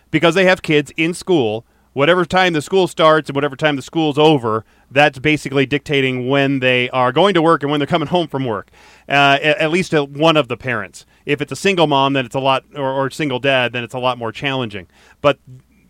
[0.09, 1.65] because they have kids in school.
[1.93, 6.59] Whatever time the school starts and whatever time the school's over, that's basically dictating when
[6.59, 8.71] they are going to work and when they're coming home from work.
[9.07, 11.05] Uh, at, at least one of the parents.
[11.25, 13.93] If it's a single mom, then it's a lot, or, or single dad, then it's
[13.93, 14.87] a lot more challenging.
[15.21, 15.39] But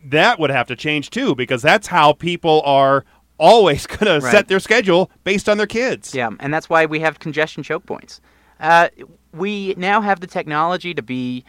[0.05, 3.05] that would have to change too because that's how people are
[3.37, 6.13] always going to set their schedule based on their kids.
[6.13, 8.21] Yeah, and that's why we have congestion choke points.
[8.59, 8.89] Uh,
[9.33, 11.43] we now have the technology to be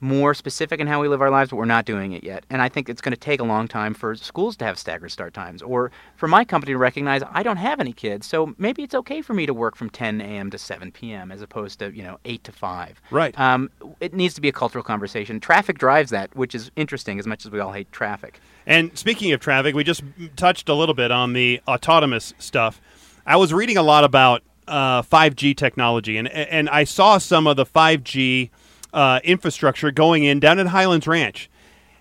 [0.00, 2.44] more specific in how we live our lives, but we're not doing it yet.
[2.50, 5.10] And I think it's going to take a long time for schools to have staggered
[5.10, 8.82] start times, or for my company to recognize I don't have any kids, so maybe
[8.82, 10.50] it's okay for me to work from 10 a.m.
[10.50, 11.32] to 7 p.m.
[11.32, 13.00] as opposed to you know 8 to 5.
[13.10, 13.38] Right.
[13.38, 15.40] Um, it needs to be a cultural conversation.
[15.40, 18.40] Traffic drives that, which is interesting as much as we all hate traffic.
[18.66, 20.02] And speaking of traffic, we just
[20.36, 22.80] touched a little bit on the autonomous stuff.
[23.24, 27.56] I was reading a lot about uh, 5G technology, and and I saw some of
[27.56, 28.50] the 5G
[28.96, 31.50] uh, infrastructure going in down at Highlands Ranch.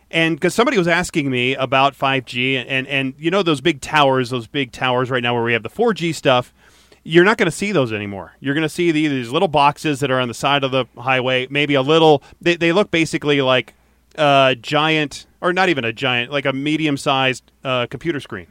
[0.09, 3.81] And because somebody was asking me about 5G, and, and, and you know those big
[3.81, 6.53] towers, those big towers right now where we have the 4G stuff,
[7.03, 8.33] you're not going to see those anymore.
[8.39, 10.85] You're going to see the, these little boxes that are on the side of the
[10.97, 13.73] highway, maybe a little, they, they look basically like
[14.17, 18.47] a giant, or not even a giant, like a medium sized uh, computer screen.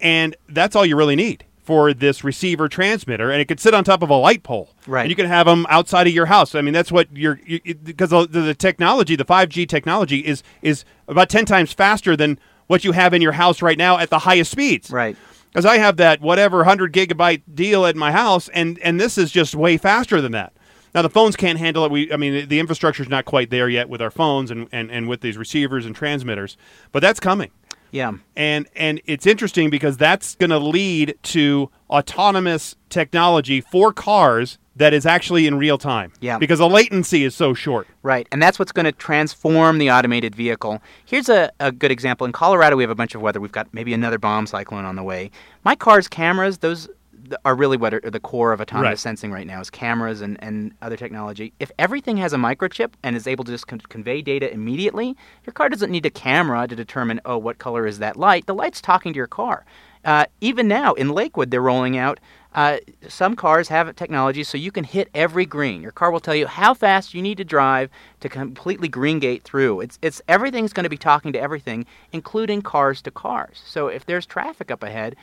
[0.00, 3.82] And that's all you really need for this receiver transmitter, and it could sit on
[3.84, 4.70] top of a light pole.
[4.86, 5.02] Right.
[5.02, 6.54] And you can have them outside of your house.
[6.54, 10.84] I mean, that's what you're you, because the, the technology, the 5G technology, is is
[11.08, 14.20] about ten times faster than what you have in your house right now at the
[14.20, 14.90] highest speeds.
[14.90, 15.16] Right.
[15.48, 19.30] because I have that whatever hundred gigabyte deal at my house, and and this is
[19.32, 20.52] just way faster than that.
[20.94, 21.90] Now the phones can't handle it.
[21.90, 24.68] We, I mean, the, the infrastructure is not quite there yet with our phones and,
[24.70, 26.56] and, and with these receivers and transmitters,
[26.92, 27.50] but that's coming.
[27.94, 28.14] Yeah.
[28.34, 34.92] And and it's interesting because that's going to lead to autonomous technology for cars that
[34.92, 36.12] is actually in real time.
[36.20, 36.38] Yeah.
[36.38, 37.86] Because the latency is so short.
[38.02, 40.82] Right, and that's what's going to transform the automated vehicle.
[41.04, 42.24] Here's a, a good example.
[42.24, 43.40] In Colorado, we have a bunch of weather.
[43.40, 45.30] We've got maybe another bomb cyclone on the way.
[45.64, 46.98] My car's cameras, those th-
[47.44, 48.98] are really what are the core of autonomous Right.
[48.98, 51.52] sensing right now is cameras and, and other technology.
[51.60, 55.52] If everything has a microchip and is able to just con- convey data immediately, your
[55.52, 58.46] car doesn't need a camera to determine, oh, what color is that light?
[58.46, 59.64] The light's talking to your car.
[60.04, 62.20] Uh, even now in Lakewood, they're rolling out.
[62.54, 62.76] Uh,
[63.08, 65.82] some cars have technology so you can hit every green.
[65.82, 69.42] Your car will tell you how fast you need to drive to completely green gate
[69.42, 69.80] through.
[69.80, 73.60] It's it's everything's going to be talking to everything, including cars to cars.
[73.66, 75.16] So if there's traffic up ahead,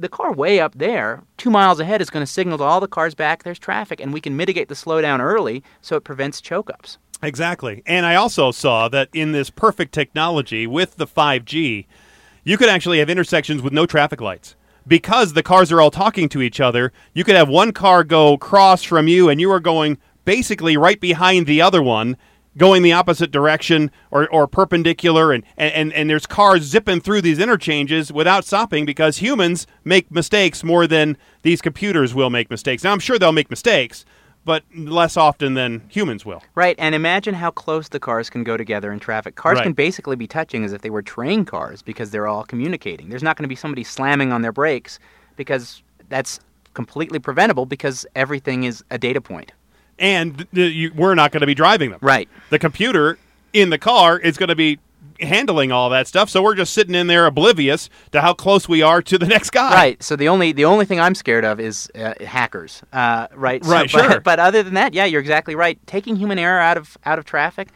[0.00, 2.88] the car way up there, two miles ahead, is going to signal to all the
[2.88, 6.70] cars back there's traffic, and we can mitigate the slowdown early so it prevents choke
[6.70, 6.98] ups.
[7.22, 7.82] Exactly.
[7.84, 11.86] And I also saw that in this perfect technology with the 5G,
[12.44, 14.56] you could actually have intersections with no traffic lights.
[14.86, 18.38] Because the cars are all talking to each other, you could have one car go
[18.38, 22.16] cross from you and you are going basically right behind the other one,
[22.60, 27.38] going the opposite direction or, or perpendicular and, and, and there's cars zipping through these
[27.38, 32.84] interchanges without stopping because humans make mistakes more than these computers will make mistakes.
[32.84, 34.04] Now I'm sure they'll make mistakes,
[34.44, 36.42] but less often than humans will.
[36.54, 39.36] Right, and imagine how close the cars can go together in traffic.
[39.36, 39.62] Cars Right.
[39.62, 43.08] can basically be touching as if they were train cars because they're all communicating.
[43.08, 44.98] There's not going to be somebody slamming on their brakes
[45.36, 46.40] because that's
[46.74, 49.52] completely preventable because everything is a data point.
[50.00, 52.00] And you, we're not going to be driving them.
[52.02, 52.28] Right.
[52.48, 53.18] The computer
[53.52, 54.78] in the car is going to be
[55.20, 58.80] handling all that stuff, so we're just sitting in there oblivious to how close we
[58.80, 59.74] are to the next guy.
[59.74, 60.02] Right.
[60.02, 62.82] So the only the only thing I'm scared of is uh, hackers.
[62.92, 63.62] Uh, right.
[63.64, 64.20] Right, but, sure.
[64.24, 65.78] But other than that, yeah, you're exactly right.
[65.86, 67.68] Taking human error out of out of traffic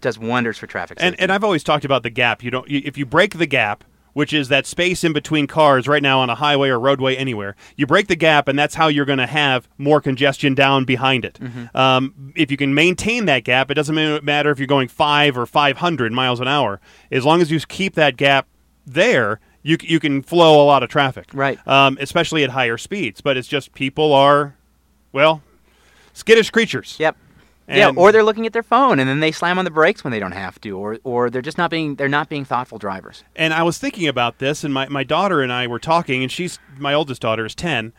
[0.00, 1.22] does wonders for traffic And safety.
[1.22, 2.42] and I've always talked about the gap.
[2.44, 3.82] You don't you, if you break the gap,
[4.14, 7.54] which is that space in between cars right now on a highway or roadway anywhere.
[7.76, 11.24] You break the gap, and that's how you're going to have more congestion down behind
[11.24, 11.38] it.
[11.74, 15.44] Um, if you can maintain that gap, it doesn't matter if you're going five or
[15.46, 16.80] 500 miles an hour.
[17.10, 18.46] As long as you keep that gap
[18.86, 21.26] there, you you can flow a lot of traffic.
[21.32, 21.58] Right.
[21.66, 23.20] Um, especially at higher speeds.
[23.20, 24.56] But it's just people are,
[25.12, 25.42] well,
[26.12, 26.96] skittish creatures.
[27.00, 27.16] Yep.
[27.68, 30.10] Yeah, or they're looking at their phone and then they slam on the brakes when
[30.10, 33.24] they don't have to, or or they're just not being they're not being thoughtful drivers.
[33.34, 36.30] And I was thinking about this, and my, my daughter and I were talking, and
[36.30, 37.92] she's my oldest daughter is ten,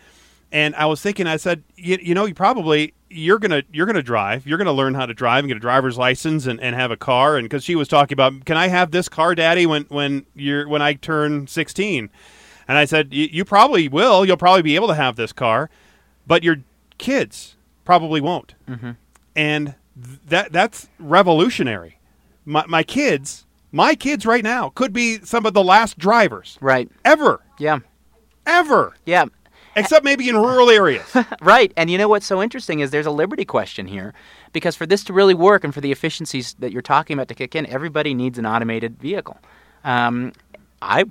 [0.52, 4.04] and I was thinking, I said, you, you know, you probably you're gonna you're gonna
[4.04, 6.92] drive, you're gonna learn how to drive and get a driver's license and, and have
[6.92, 9.84] a car, and because she was talking about, can I have this car, Daddy, when
[9.84, 12.10] when you're when I turn sixteen,
[12.68, 15.70] and I said, you probably will, you'll probably be able to have this car,
[16.28, 16.58] but your
[16.98, 18.92] kids probably won't, mm-hmm.
[19.36, 19.76] And
[20.28, 21.98] that that's revolutionary.
[22.46, 26.90] My, my kids, my kids right now could be some of the last drivers Right.
[27.04, 27.80] ever, Yeah.
[28.46, 29.26] ever, Yeah.
[29.76, 31.06] except maybe in rural areas.
[31.42, 31.74] Right.
[31.76, 34.14] And you know what's so interesting is there's a liberty question here
[34.54, 37.36] because for this to really work and for the efficiencies that you're talking about to
[37.36, 39.38] kick in, everybody needs an automated vehicle.
[39.84, 40.34] Um,
[40.82, 41.06] I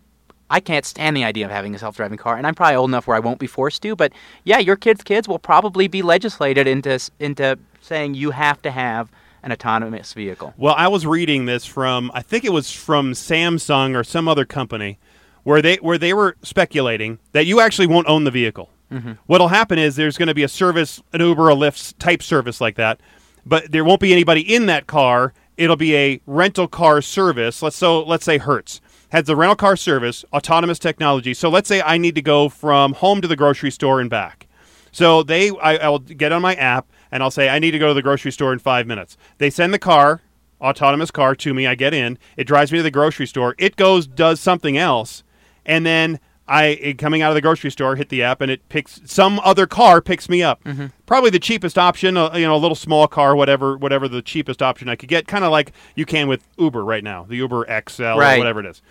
[0.50, 3.06] I can't stand the idea of having a self-driving car, and I'm probably old enough
[3.06, 3.96] where I won't be forced to.
[3.96, 4.12] But
[4.44, 9.10] yeah, your kids' kids will probably be legislated into into saying you have to have
[9.42, 10.54] an autonomous vehicle.
[10.56, 14.46] well, I was reading this from I think it was from Samsung or some other
[14.46, 14.98] company
[15.42, 18.70] where they where they were speculating that you actually won't own the vehicle.
[18.90, 19.12] Mm-hmm.
[19.26, 22.60] What'll happen is there's going to be a service, an Uber, a Lyft type service
[22.60, 23.00] like that,
[23.44, 25.34] but there won't be anybody in that car.
[25.56, 27.62] It'll be a rental car service.
[27.62, 31.34] Let's so let's say Hertz has the rental car service, autonomous technology.
[31.34, 34.46] So let's say I need to go from home to the grocery store and back.
[34.90, 37.78] So they, I, I will get on my app and I'll say I need to
[37.78, 39.16] go to the grocery store in five minutes.
[39.38, 40.20] They send the car,
[40.60, 41.64] autonomous car, to me.
[41.64, 42.18] I get in.
[42.36, 43.54] It drives me to the grocery store.
[43.56, 45.22] It goes, does something else,
[45.64, 49.00] and then I, coming out of the grocery store, hit the app and it picks
[49.06, 50.62] some other car picks me up.
[51.06, 54.60] Probably the cheapest option, uh, you know, a little small car, whatever, whatever the cheapest
[54.60, 55.26] option I could get.
[55.26, 58.66] Kind of like you can with Uber right now, the Uber XL or whatever it
[58.66, 58.82] is.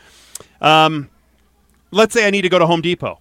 [0.61, 1.09] Um,
[1.91, 3.19] let's say I need to go to Home Depot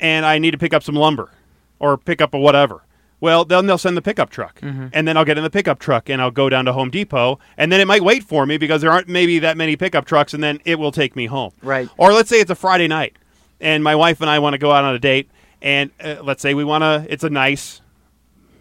[0.00, 1.30] and I need to pick up some lumber
[1.78, 2.82] or pick up a whatever.
[3.20, 6.08] Well, then they'll send the pickup truck, and then I'll get in the pickup truck
[6.08, 8.80] and I'll go down to Home Depot, and then it might wait for me because
[8.80, 11.52] there aren't maybe that many pickup trucks, and then it will take me home.
[11.62, 11.88] Right.
[11.96, 13.16] Or let's say it's a Friday night,
[13.60, 16.42] and my wife and I want to go out on a date, and uh, let's
[16.42, 17.06] say we want to.
[17.12, 17.80] It's a nice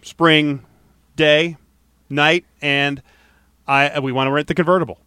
[0.02, 0.66] spring
[1.16, 1.58] day,
[2.10, 3.04] night, and
[3.68, 5.00] I we want to rent the convertible.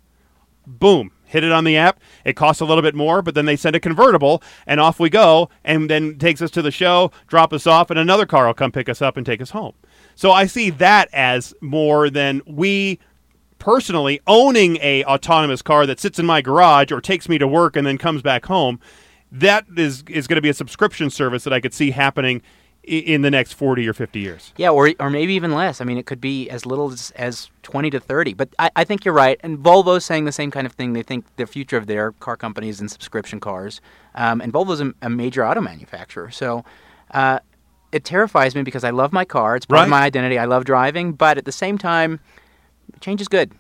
[0.67, 2.01] Boom, hit it on the app.
[2.25, 5.09] It costs a little bit more, but then they send a convertible, and off we
[5.09, 8.55] go, and then takes us to the show, drop us off, and another car will
[8.55, 9.75] come pick us up and take us home.
[10.17, 12.99] So I see that as more than we
[13.59, 17.77] personally owning a autonomous car that sits in my garage or takes me to work
[17.77, 18.81] and then comes back home.
[19.31, 22.43] That is is going to be a subscription service that I could see happening
[22.99, 24.53] in the next 40 or 50 years.
[24.57, 25.81] Yeah, or or maybe even less.
[25.81, 28.35] I mean, it could be as little as, as 20 to 30.
[28.35, 29.39] But I, I think you're right.
[29.43, 30.93] And Volvo's saying the same kind of thing.
[30.93, 33.81] They think the future of their car company is in subscription cars.
[34.15, 36.31] Um, and Volvo's a, a major auto manufacturer.
[36.31, 36.65] So
[37.13, 37.39] uh,
[37.93, 39.57] it terrifies me because I love my car.
[39.57, 39.85] It's part Right.
[39.85, 40.39] of my identity.
[40.39, 41.13] I love driving.
[41.13, 42.21] But at the same time,
[43.01, 43.53] change is good.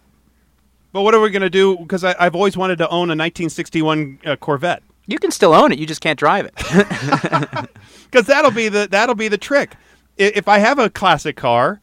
[0.92, 1.76] But what are we going to do?
[1.78, 4.82] Because I've always wanted to own a 1961 uh, Corvette.
[5.06, 5.78] You can still own it.
[5.78, 6.54] You just can't drive it.
[8.04, 9.74] because that'll be the that'll be the trick.
[10.16, 11.80] If I have a classic car,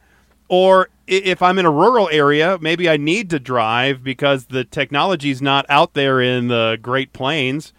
[0.48, 5.42] or if I'm in a rural area, maybe I need to drive because the technology's
[5.42, 7.72] not out there in the Great Plains.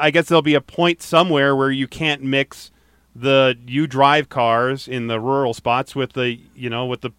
[0.00, 2.70] I guess there'll be a point somewhere where you can't mix
[3.14, 7.10] the you drive cars in the rural spots with the you know with the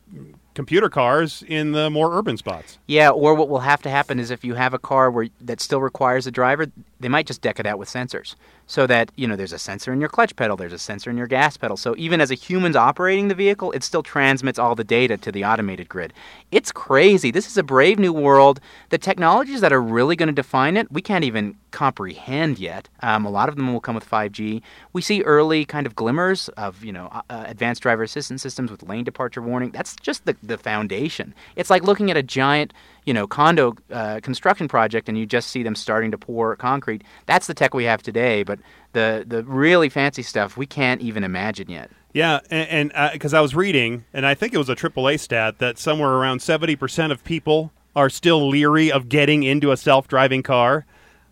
[0.57, 2.79] computer cars in the more urban spots.
[2.87, 5.61] Yeah, or what will have to happen is if you have a car where that
[5.61, 6.65] still requires a driver,
[6.99, 8.33] they might just deck it out with sensors.
[8.67, 11.17] So that, you know, there's a sensor in your clutch pedal, there's a sensor in
[11.17, 11.77] your gas pedal.
[11.77, 15.31] So even as a human's operating the vehicle, it still transmits all the data to
[15.31, 16.13] the automated grid.
[16.51, 17.31] It's crazy.
[17.31, 18.59] This is a brave new world.
[18.89, 22.89] The technologies that are really going to define it, we can't even comprehend yet.
[23.01, 24.61] Um, a lot of them will come with 5G.
[24.93, 28.71] We see early kind of glimmers of, you know, uh, uh, advanced driver assistance systems
[28.71, 29.71] with lane departure warning.
[29.71, 31.33] That's just the, the foundation.
[31.55, 32.73] It's like looking at a giant
[33.07, 37.03] you know condo uh, construction project and you just see them starting to pour concrete
[37.25, 38.59] that's the tech we have today but
[38.91, 43.53] the the really fancy stuff we can't even imagine yet Yeah, and because I was
[43.55, 47.23] reading, and I think it was a AAA stat that somewhere around seventy percent of
[47.23, 50.85] people are still leery of getting into a self-driving car.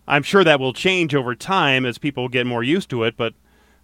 [0.06, 3.34] I'm sure that will change over time as people get more used to it, but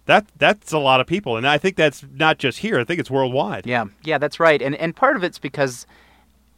[0.05, 2.79] that that's a lot of people, and I think that's not just here.
[2.79, 3.65] I think it's worldwide.
[3.65, 5.85] yeah yeah that's right and and part of it's because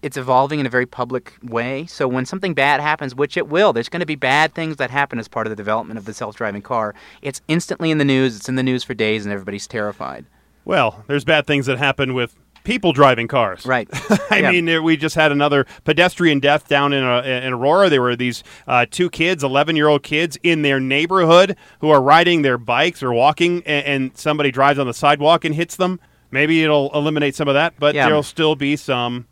[0.05, 3.73] it's evolving in a very public way so when something bad happens which it will
[3.73, 6.13] there's going to be bad things that happen as part of the development of the
[6.13, 9.67] self-driving car it's instantly in the news it's in the news for days and everybody's
[9.67, 10.23] terrified
[10.63, 13.65] Well, there's bad things that happen with people driving cars.
[13.65, 13.87] right
[14.31, 14.51] I Yeah.
[14.51, 17.89] mean, we just had another pedestrian death down in, uh, in Aurora.
[17.89, 22.01] There were these uh, two kids, 11 year old kids in their neighborhood who are
[22.01, 25.99] riding their bikes or walking, and, and somebody drives on the sidewalk and hits them.
[26.31, 28.07] Maybe it'll eliminate some of that, but Yeah.
[28.07, 29.27] there'll still be some,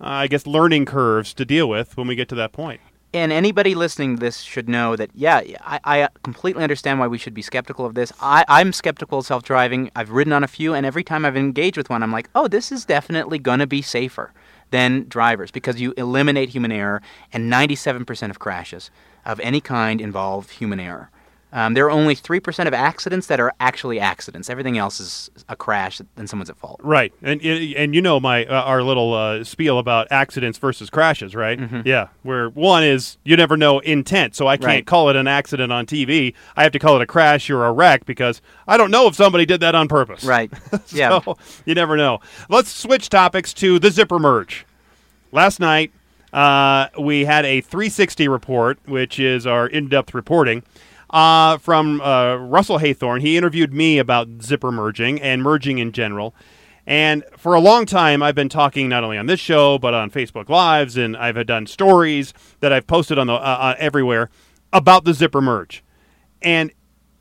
[0.00, 2.80] Uh, I guess, learning curves to deal with when we get to that point.
[3.14, 7.16] And anybody listening to this should know that, yeah, I, I completely understand why we
[7.16, 8.12] should be skeptical of this.
[8.20, 9.90] I, I'm skeptical of self driving.
[9.96, 12.46] I've ridden on a few, and every time I've engaged with one, I'm like, oh,
[12.46, 14.34] this is definitely going to be safer
[14.70, 17.00] than drivers because you eliminate human error,
[17.32, 18.90] and 97% of crashes
[19.24, 21.10] of any kind involve human error.
[21.52, 24.50] Um, there are only 3% of accidents that are actually accidents.
[24.50, 26.80] Everything else is a crash and someone's at fault.
[26.82, 31.34] Right, and and you know my uh, our little uh, spiel about accidents versus crashes,
[31.36, 31.58] right?
[31.86, 34.86] Yeah, where one is you never know intent, so I can't Right.
[34.86, 36.34] call it an accident on TV.
[36.56, 39.14] I have to call it a crash or a wreck because I don't know if
[39.14, 40.24] somebody did that on purpose.
[40.24, 40.50] Right.
[40.92, 41.20] Yeah.
[41.64, 42.20] you never know.
[42.48, 44.66] Let's switch topics to the zipper merge.
[45.32, 45.92] Last night,
[46.32, 50.62] uh, we had a 360 report, which is our in-depth reporting
[51.10, 53.20] uh, from uh, Russell Haythorn.
[53.20, 56.34] He interviewed me about zipper merging and merging in general.
[56.86, 60.10] And for a long time, I've been talking not only on this show but on
[60.10, 64.30] Facebook Lives, and I've had done stories that I've posted on the uh, uh, everywhere
[64.72, 65.82] about the zipper merge.
[66.42, 66.70] And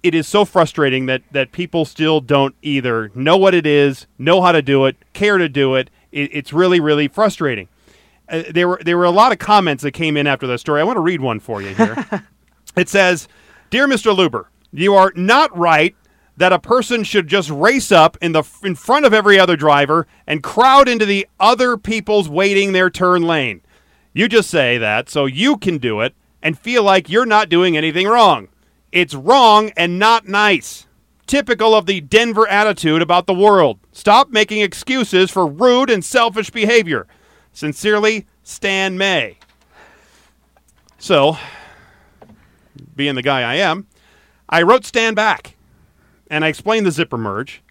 [0.04, 4.42] it is so frustrating that that people still don't either know what it is, know
[4.42, 5.90] how to do it, care to do it.
[6.12, 7.68] it it's really, really frustrating.
[8.30, 10.80] Uh, there were there were a lot of comments that came in after that story.
[10.80, 12.24] I want to read one for you here.
[12.76, 13.28] it says,
[13.70, 14.16] "Dear Mr.
[14.16, 15.96] Luber, you are not right
[16.38, 20.06] that a person should just race up in the in front of every other driver
[20.28, 23.62] and crowd into the other people's waiting their turn lane.
[24.14, 27.76] You just say that so you can do it and feel like you're not doing
[27.76, 28.50] anything wrong.
[28.92, 30.88] It's wrong and not nice."
[31.28, 33.80] Typical of the Denver attitude about the world.
[33.92, 37.08] Stop making excuses for rude and selfish behavior.
[37.52, 39.38] Sincerely, Stan May.
[41.00, 41.38] So,
[42.96, 43.88] being the guy I am,
[44.50, 45.56] I wrote Stan back
[46.30, 47.62] and I explained the zipper merge.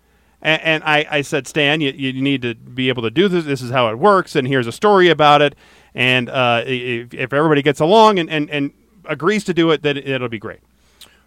[0.43, 3.45] And, and I, I said, Stan, you, you need to be able to do this.
[3.45, 4.37] This is how it works.
[4.37, 5.55] And here's a story about it.
[5.95, 8.73] And uh, if, if everybody gets along and, and, and
[9.07, 10.61] agrees to do it, then it'll be great.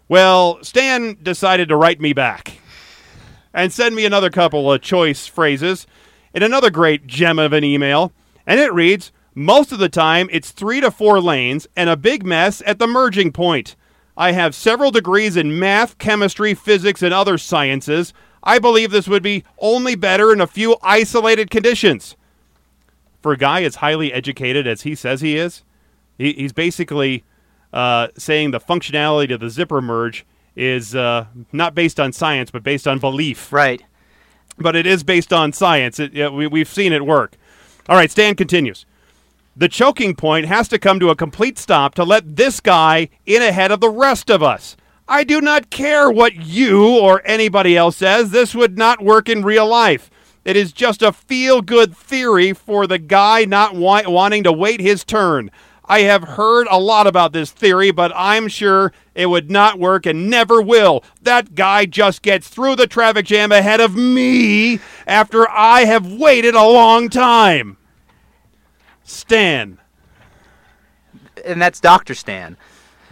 [0.08, 2.58] Well, Stan decided to write me back
[3.52, 5.86] and send me another couple of choice phrases
[6.32, 8.12] in another great gem of an email.
[8.46, 12.26] And it reads Most of the time, it's three to four lanes and a big
[12.26, 13.76] mess at the merging point.
[14.16, 18.12] I have several degrees in math, chemistry, physics, and other sciences.
[18.42, 22.16] I believe this would be only better in a few isolated conditions.
[23.22, 25.62] For a guy as highly educated as he says he is,
[26.18, 27.22] he, he's basically
[27.72, 30.26] uh, saying the functionality of the zipper merge
[30.56, 33.52] is uh, not based on science, but based on belief.
[33.52, 33.84] Right.
[34.58, 36.00] But it is based on science.
[36.00, 37.36] It, yeah, we, we've seen it work.
[37.88, 38.84] All right, Stan continues.
[39.58, 43.42] The choking point has to come to a complete stop to let this guy in
[43.42, 44.76] ahead of the rest of us.
[45.08, 48.30] I do not care what you or anybody else says.
[48.30, 50.10] This would not work in real life.
[50.44, 54.80] It is just a feel good theory for the guy not wa- wanting to wait
[54.80, 55.50] his turn.
[55.86, 60.06] I have heard a lot about this theory, but I'm sure it would not work
[60.06, 61.02] and never will.
[61.22, 66.54] That guy just gets through the traffic jam ahead of me after I have waited
[66.54, 67.77] a long time.
[69.08, 69.78] Stan.
[71.44, 72.14] And that's Dr.
[72.14, 72.56] Stan.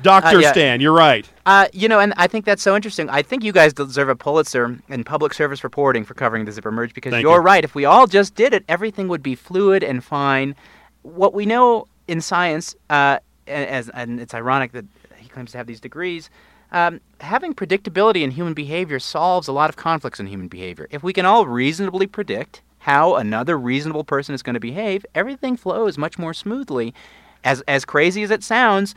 [0.03, 0.27] Dr.
[0.37, 0.53] Uh, yeah.
[0.53, 1.29] Stan, you're right.
[1.47, 3.09] Uh, you know, and I think that's so interesting.
[3.09, 6.71] I think you guys deserve a Pulitzer in public service reporting for covering the zipper
[6.71, 7.43] merge because Thank you're you.
[7.43, 7.65] right.
[7.65, 10.55] If we all just did it, everything would be fluid and fine.
[11.03, 14.85] What we know in science, uh, as, and it's ironic that
[15.17, 16.29] he claims to have these degrees,
[16.73, 20.89] um, having predictability in human behavior solves a lot of conflicts in human behavior.
[20.91, 25.57] If we can all reasonably predict how another reasonable person is going to behave, everything
[25.57, 26.95] flows much more smoothly.
[27.43, 28.95] As, as crazy as it sounds,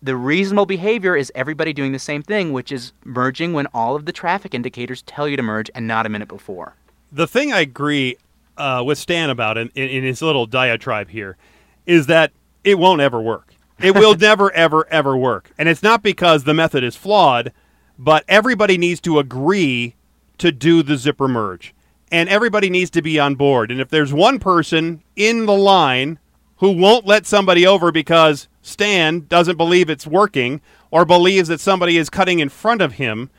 [0.00, 4.06] the reasonable behavior is everybody doing the same thing, which is merging when all of
[4.06, 6.76] the traffic indicators tell you to merge and not a minute before.
[7.12, 8.16] The thing I agree
[8.56, 11.36] uh, with Stan about in, in, in his little diatribe here
[11.84, 12.32] is that
[12.64, 13.52] it won't ever work.
[13.80, 15.50] It will never, ever, ever work.
[15.58, 17.52] And it's not because the method is flawed,
[17.98, 19.94] but everybody needs to agree
[20.38, 21.73] to do the zipper merge.
[22.14, 23.72] And everybody needs to be on board.
[23.72, 26.20] And if there's one person in the line
[26.58, 30.60] who won't let somebody over because Stan doesn't believe it's working
[30.92, 33.30] or believes that somebody is cutting in front of him,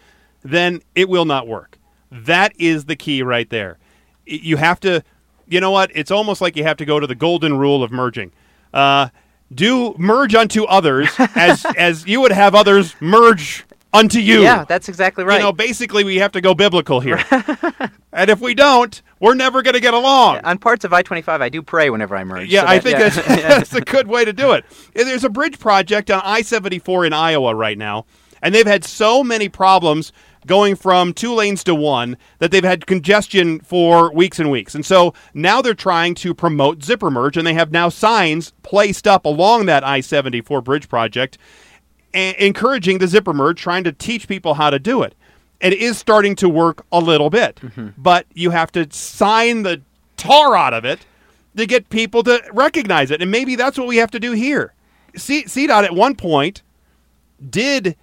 [0.43, 1.80] then it will not work.
[2.11, 3.78] That is the key right there.
[4.26, 5.01] You have to,
[5.47, 5.89] you know what?
[5.95, 8.34] It's almost like you have to go to the golden rule of merging.
[8.73, 9.07] Uh,
[9.53, 13.63] do merge unto others as as you would have others merge
[13.96, 14.41] unto you.
[14.41, 15.38] Yeah, that's exactly right.
[15.38, 17.24] You know, basically, we have to go biblical here.
[18.14, 20.39] and if we don't, we're never going to get along.
[20.43, 22.50] On parts of I 25, I do pray whenever I merge.
[22.50, 23.10] Yeah, so I think yeah.
[23.10, 24.66] that's, that's a good way to do it.
[24.93, 28.06] There's a bridge project on I 74 in Iowa right now,
[28.41, 30.12] and they've had so many problems
[30.46, 34.76] going from two lanes to one that they've had congestion for weeks and weeks.
[34.76, 39.08] And so now they're trying to promote zipper merge, and they have now signs placed
[39.08, 41.38] up along that I 74 bridge project
[42.16, 45.13] a- encouraging the zipper merge, trying to teach people how to do it.
[45.61, 47.89] It is starting to work a little bit, mm-hmm.
[47.97, 49.82] but you have to sign the
[50.18, 51.05] tar out of it
[51.55, 53.22] to get people to recognize it.
[53.22, 54.74] And maybe that's what we have to do here.
[55.16, 56.61] C- CDOT at one point
[57.49, 57.95] did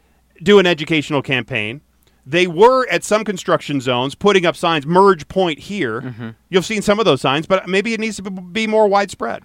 [0.42, 1.80] do an educational campaign.
[2.24, 6.02] They were at some construction zones putting up signs, merge point here.
[6.02, 6.30] Mm-hmm.
[6.48, 9.42] You've seen some of those signs, but maybe it needs to be more widespread.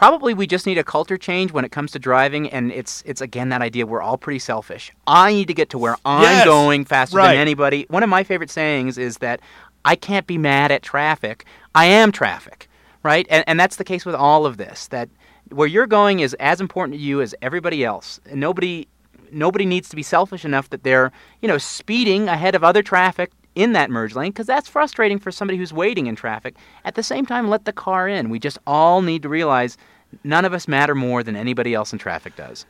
[0.00, 3.20] Probably we just need a culture change when it comes to driving, and it's it's
[3.20, 4.90] again that idea we're all pretty selfish.
[5.06, 7.32] I need to get to where I'm Yes, going faster right.
[7.32, 7.84] than anybody.
[7.90, 9.40] One of my favorite sayings is that
[9.84, 11.44] I can't be mad at traffic.
[11.74, 12.66] I am traffic,
[13.02, 13.26] right?
[13.28, 14.88] And and that's the case with all of this.
[14.88, 15.10] That
[15.50, 18.20] where you're going is as important to you as everybody else.
[18.24, 18.88] And nobody
[19.30, 23.32] nobody needs to be selfish enough that they're you know speeding ahead of other traffic
[23.54, 26.56] in that merge lane because that's frustrating for somebody who's waiting in traffic.
[26.86, 28.30] At the same time, let the car in.
[28.30, 29.76] We just all need to realize
[30.24, 32.66] none of us matter more than anybody else in traffic does.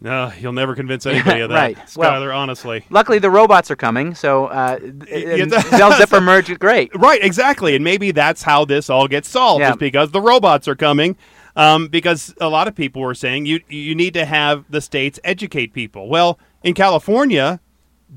[0.00, 1.76] No, you'll never convince anybody of that, Right.
[1.86, 1.96] Skyler.
[1.96, 4.78] Well- honestly, Luckily, the robots are coming, so uh,
[5.08, 6.90] Yeah, they'll zipper merge is great.
[6.98, 7.22] right?
[7.22, 9.70] Exactly, and maybe that's how this all gets solved, Yeah.
[9.70, 11.16] is because the robots are coming.
[11.54, 15.20] Um, because a lot of people were saying you you need to have the states
[15.22, 16.08] educate people.
[16.08, 17.60] Well, in California,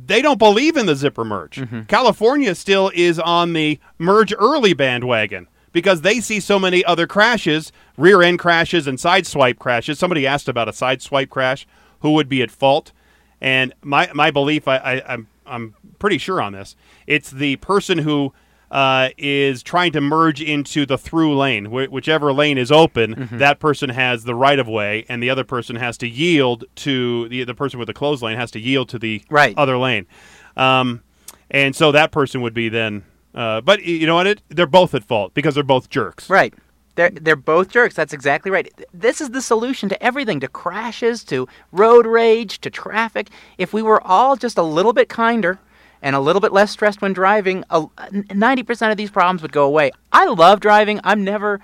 [0.05, 1.61] they don't believe in the zipper merge.
[1.89, 7.71] California still is on the merge early bandwagon because they see so many other crashes,
[7.97, 9.99] rear end crashes and side swipe crashes.
[9.99, 11.67] Somebody asked about a side swipe crash,
[11.99, 12.91] who would be at fault?
[13.41, 16.75] And my my belief, I, I I'm I'm pretty sure on this.
[17.05, 18.33] It's the person who
[18.71, 23.27] uh, is trying to merge into the through lane, Wh- whichever lane is open.
[23.33, 27.27] That person has the right of way, and the other person has to yield to
[27.29, 29.53] the the person with the closed lane has to yield to the Right.
[29.57, 30.07] other lane.
[30.57, 31.01] Um,
[31.51, 33.03] and so that person would be then.
[33.35, 34.27] Uh, but you know what?
[34.27, 36.29] It, they're both at fault because they're both jerks.
[36.29, 36.53] Right.
[36.95, 37.93] They're, they're both jerks.
[37.93, 38.71] That's exactly right.
[38.93, 43.29] This is the solution to everything to crashes, to road rage, to traffic.
[43.57, 45.59] If we were all just a little bit kinder
[46.01, 49.65] and a little bit less stressed when driving, a- 90% of these problems would go
[49.65, 49.91] away.
[50.13, 51.01] I love driving.
[51.03, 51.59] I'm never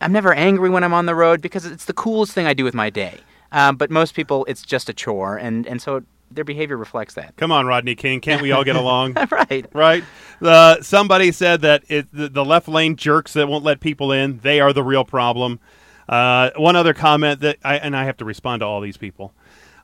[0.00, 2.62] I'm never angry when I'm on the road because it's the coolest thing I do
[2.62, 3.18] with my day.
[3.50, 7.36] Um, but most people, it's just a chore, and and so their behavior reflects that.
[7.36, 8.20] Come on, Rodney King.
[8.20, 9.14] Can't we all get along?
[9.30, 9.66] right.
[9.72, 10.04] right?
[10.40, 14.38] Uh, somebody said that it, the, the left lane jerks that won't let people in,
[14.38, 15.60] they are the real problem.
[16.08, 19.32] Uh, one other comment that, I, and I have to respond to all these people.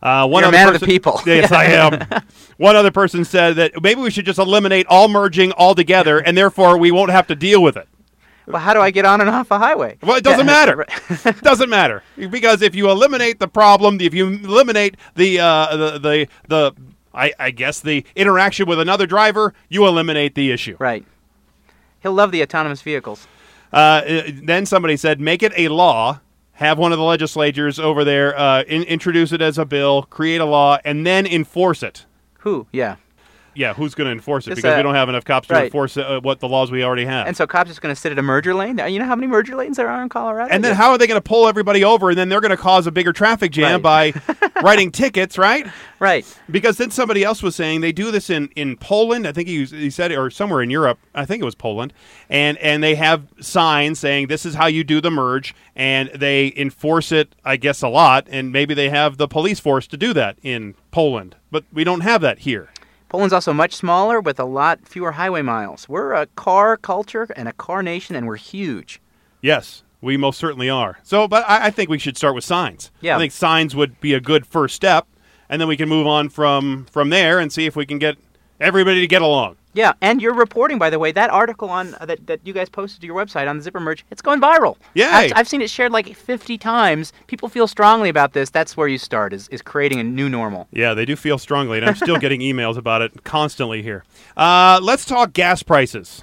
[0.03, 1.21] Uh, one You're a other man of the people.
[1.27, 2.07] Yes, I am.
[2.59, 6.77] one other person said that maybe we should just eliminate all merging altogether, and therefore
[6.77, 7.89] we won't have to deal with it.
[8.47, 9.97] Well, how do I get on and off a highway?
[10.03, 10.85] Well, it doesn't matter.
[11.09, 15.99] it doesn't matter because if you eliminate the problem, if you eliminate the uh, the
[15.99, 16.75] the, the
[17.15, 20.77] I, I guess the interaction with another driver, you eliminate the issue.
[20.79, 21.05] Right.
[22.01, 23.27] He'll love the autonomous vehicles.
[23.73, 24.03] Uh,
[24.43, 26.21] then somebody said, make it a law.
[26.59, 30.41] Have one of the legislators over there uh, in, introduce it as a bill, create
[30.41, 32.07] a law, and then enforce it.
[32.41, 32.69] Who?
[32.71, 32.97] Yeah.
[33.55, 34.51] Yeah, who's going to enforce it?
[34.51, 35.65] This, because uh, we don't have enough cops to right.
[35.67, 37.27] enforce uh, what the laws we already have.
[37.27, 38.79] And so cops just going to sit at a merger lane.
[38.79, 40.53] You know how many merger lanes there are in Colorado?
[40.53, 40.77] And then Yeah.
[40.77, 42.11] how are they going to pull everybody over?
[42.11, 44.13] And then they're going to cause a bigger traffic jam by
[44.63, 45.67] writing tickets, right?
[46.01, 46.27] Right.
[46.51, 49.27] Because then somebody else was saying they do this in, in Poland.
[49.27, 50.99] I think he, he said, or somewhere in Europe.
[51.15, 51.93] I think it was Poland,
[52.29, 56.53] and and they have signs saying this is how you do the merge, and they
[56.57, 57.35] enforce it.
[57.45, 60.75] I guess a lot, and maybe they have the police force to do that in
[60.91, 62.69] Poland, but we don't have that here.
[63.15, 65.89] Poland's also much smaller with a lot fewer highway miles.
[65.89, 69.01] We're a car culture and a car nation, and we're huge.
[69.41, 70.99] Yes, we most certainly are.
[71.05, 72.91] So, but I, I think we should start with signs.
[73.01, 73.15] Yeah.
[73.15, 75.07] I think signs would be a good first step,
[75.49, 78.17] and then we can move on from from there and see if we can get
[78.61, 79.59] everybody to get along.
[79.75, 82.69] Yeah, and you're reporting, by the way, that article on uh, that, that you guys
[82.69, 84.77] posted to your website on the Zipper merge, it's going viral.
[84.95, 87.13] Yeah, I've, I've seen it shared like 50 times.
[87.27, 88.51] People feel strongly about this.
[88.51, 90.69] That's where you start, is, is creating a new normal.
[90.71, 94.05] Yeah, they do feel strongly, and I'm still getting emails about it constantly here.
[94.37, 96.23] Uh, let's talk gas prices.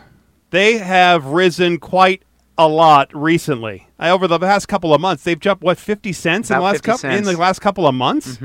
[0.50, 2.24] They have risen quite
[2.58, 3.88] a lot recently.
[4.00, 6.84] Uh, over the past couple of months, they've jumped what 50 cents in the last
[6.84, 8.38] couple in the last couple of months.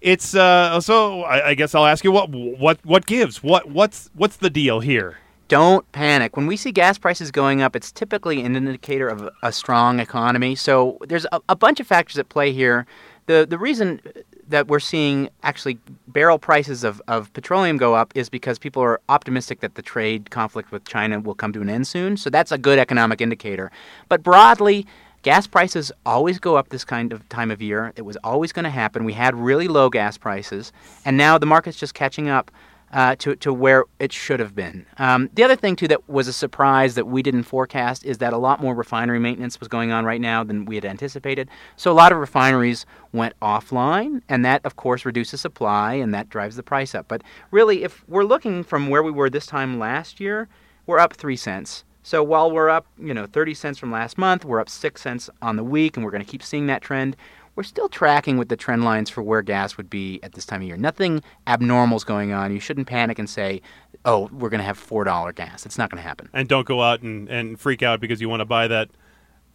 [0.00, 4.10] It's uh, so I, I guess I'll ask you what what what gives what what's
[4.14, 5.18] what's the deal here?
[5.48, 6.36] Don't panic.
[6.36, 10.56] When we see gas prices going up, it's typically an indicator of a strong economy.
[10.56, 12.86] So there's a, a bunch of factors at play here.
[13.26, 14.00] The the reason
[14.48, 15.78] that we're seeing actually
[16.08, 20.30] barrel prices of, of petroleum go up is because people are optimistic that the trade
[20.30, 22.16] conflict with China will come to an end soon.
[22.16, 23.72] So that's a good economic indicator.
[24.08, 24.86] But broadly,
[25.26, 27.92] gas prices always go up this kind of time of year.
[27.96, 29.02] It was always going to happen.
[29.02, 30.72] We had really low gas prices,
[31.04, 32.52] and now the market's just catching up
[32.92, 34.86] uh, to, to where it should have been.
[34.98, 38.32] Um, the other thing, too, that was a surprise that we didn't forecast is that
[38.32, 41.48] a lot more refinery maintenance was going on right now than we had anticipated.
[41.74, 46.28] So a lot of refineries went offline, and that, of course, reduces supply, and that
[46.28, 47.08] drives the price up.
[47.08, 50.46] But really, if we're looking from where we were this time last year,
[50.86, 51.82] we're up three cents.
[52.06, 55.28] So while we're up, you know, 30 cents from last month, we're up 6 cents
[55.42, 57.16] on the week and we're going to keep seeing that trend.
[57.56, 60.60] We're still tracking with the trend lines for where gas would be at this time
[60.60, 60.76] of year.
[60.76, 62.52] Nothing abnormal is going on.
[62.52, 63.60] You shouldn't panic and say,
[64.04, 66.28] "Oh, we're going to have $4 gas." It's not going to happen.
[66.32, 68.88] And don't go out and, and freak out because you want to buy that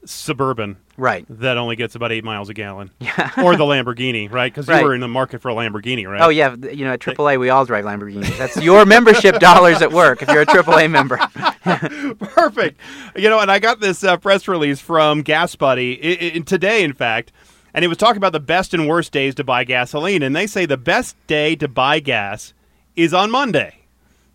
[0.05, 1.25] suburban Right.
[1.29, 3.31] that only gets about eight miles a gallon, Yeah.
[3.43, 4.51] or the Lamborghini, right?
[4.51, 4.79] Because Right.
[4.81, 6.21] you were in the market for a Lamborghini, right?
[6.21, 8.37] Oh yeah, you know, at AAA we all drive Lamborghinis.
[8.37, 11.17] That's your membership dollars at work if you're a AAA member.
[12.19, 12.79] Perfect.
[13.15, 17.31] You know, and I got this uh, press release from Gas Buddy today, in fact,
[17.73, 20.23] and it was talking about the best and worst days to buy gasoline.
[20.23, 22.53] And they say the best day to buy gas
[22.95, 23.75] is on Monday.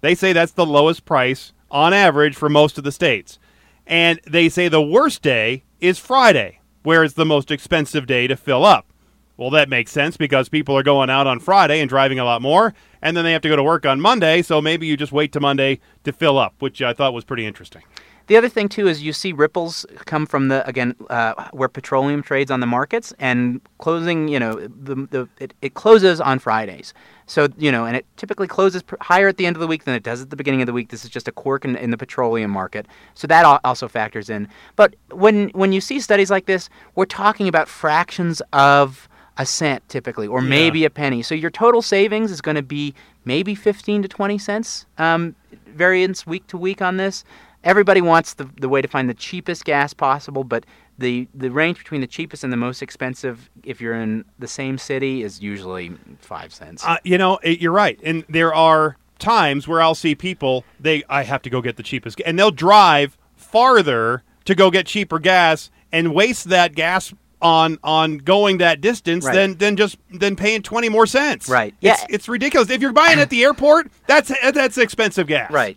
[0.01, 3.39] They say that's the lowest price on average for most of the states.
[3.87, 8.37] And they say the worst day is Friday, where it's the most expensive day to
[8.37, 8.93] fill up.
[9.37, 12.41] Well, that makes sense because people are going out on Friday and driving a lot
[12.41, 15.12] more, and then they have to go to work on Monday, so maybe you just
[15.12, 17.82] wait to Monday to fill up, which I thought was pretty interesting.
[18.27, 22.22] The other thing too is you see ripples come from the again uh, where petroleum
[22.22, 24.29] trades on the markets and closing.
[24.29, 26.93] You know, the, the it, it closes on Fridays,
[27.27, 29.95] so you know, and it typically closes higher at the end of the week than
[29.95, 30.89] it does at the beginning of the week.
[30.89, 34.49] This is just a quirk in, in the petroleum market, so that also factors in.
[34.74, 39.09] But when when you see studies like this, we're talking about fractions of
[39.39, 41.22] a cent typically, or maybe a penny.
[41.22, 45.35] So your total savings is going to be maybe 15 to 20 cents um,
[45.66, 47.22] variance week to week on this.
[47.67, 50.64] Everybody wants the, the way to find the cheapest gas possible, but
[50.99, 54.79] the, the range between the cheapest and the most expensive, if you're in the same
[54.79, 56.85] city, is usually five cents.
[56.87, 61.03] Uh, you know, it, you're right, and there are times where I'll see people they
[61.09, 65.19] I have to go get the cheapest, and they'll drive farther to go get cheaper
[65.19, 67.12] gas and waste that gas
[67.43, 69.35] on on going that distance Right.
[69.35, 71.49] than than just than paying twenty more cents.
[71.49, 71.75] Right.
[71.83, 72.07] It's, Yeah.
[72.11, 72.71] it's ridiculous.
[72.71, 75.51] If you're buying at the airport, that's that's expensive gas.
[75.51, 75.77] Right.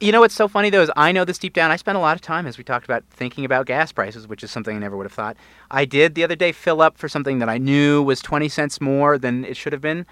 [0.00, 1.70] You know what's so funny though is I know this deep down.
[1.70, 4.42] I spent a lot of time, as we talked about, thinking about gas prices, which
[4.42, 5.36] is something I never would have thought.
[5.70, 8.80] I did the other day fill up for something that I knew was twenty cents
[8.80, 10.06] more than it should have been.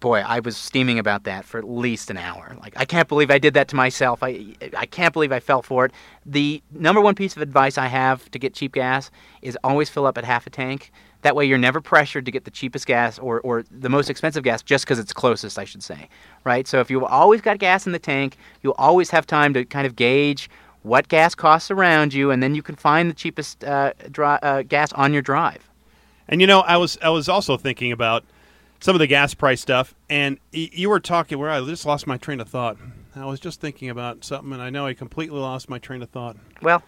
[0.00, 2.56] Boy, I was steaming about that for at least an hour.
[2.60, 4.22] Like I can't believe I did that to myself.
[4.22, 5.92] I I can't believe I fell for it.
[6.26, 10.06] The number one piece of advice I have to get cheap gas is always fill
[10.06, 10.92] up at half a tank.
[11.22, 14.42] That way, you're never pressured to get the cheapest gas or, or the most expensive
[14.42, 16.10] gas just because it's closest, I should say.
[16.44, 16.68] Right?
[16.68, 19.86] So, if you've always got gas in the tank, you'll always have time to kind
[19.86, 20.50] of gauge
[20.82, 24.62] what gas costs around you, and then you can find the cheapest uh, dri- uh,
[24.62, 25.70] gas on your drive.
[26.28, 28.24] And you know, I was I was also thinking about
[28.80, 32.16] some of the gas price stuff, and you were talking where I just lost my
[32.16, 32.76] train of thought.
[33.16, 36.10] I was just thinking about something, and I know I completely lost my train of
[36.10, 36.36] thought.
[36.62, 36.82] Well,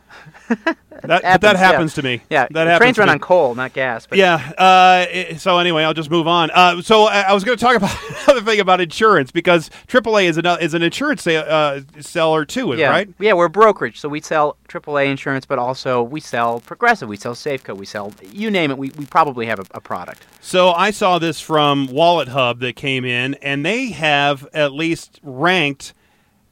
[1.02, 2.00] That, but that happens, yeah.
[2.00, 2.20] to me.
[2.30, 4.06] yeah, that happens trains run on coal, not gas.
[4.06, 4.36] But Yeah.
[4.58, 6.50] Uh, i- so anyway, I'll just move on.
[6.52, 10.24] Uh, so I, I was going to talk about another thing about insurance because AAA
[10.24, 13.08] is an is an insurance sa- uh, seller too, yeah, right?
[13.20, 17.16] yeah, we're a brokerage, so we sell AAA insurance, but also we sell Progressive, we
[17.18, 18.78] sell Safeco, we sell you name it.
[18.78, 20.24] We, we probably have a, a product.
[20.40, 25.20] So I saw this from Wallet Hub that came in, and they have at least
[25.22, 25.92] ranked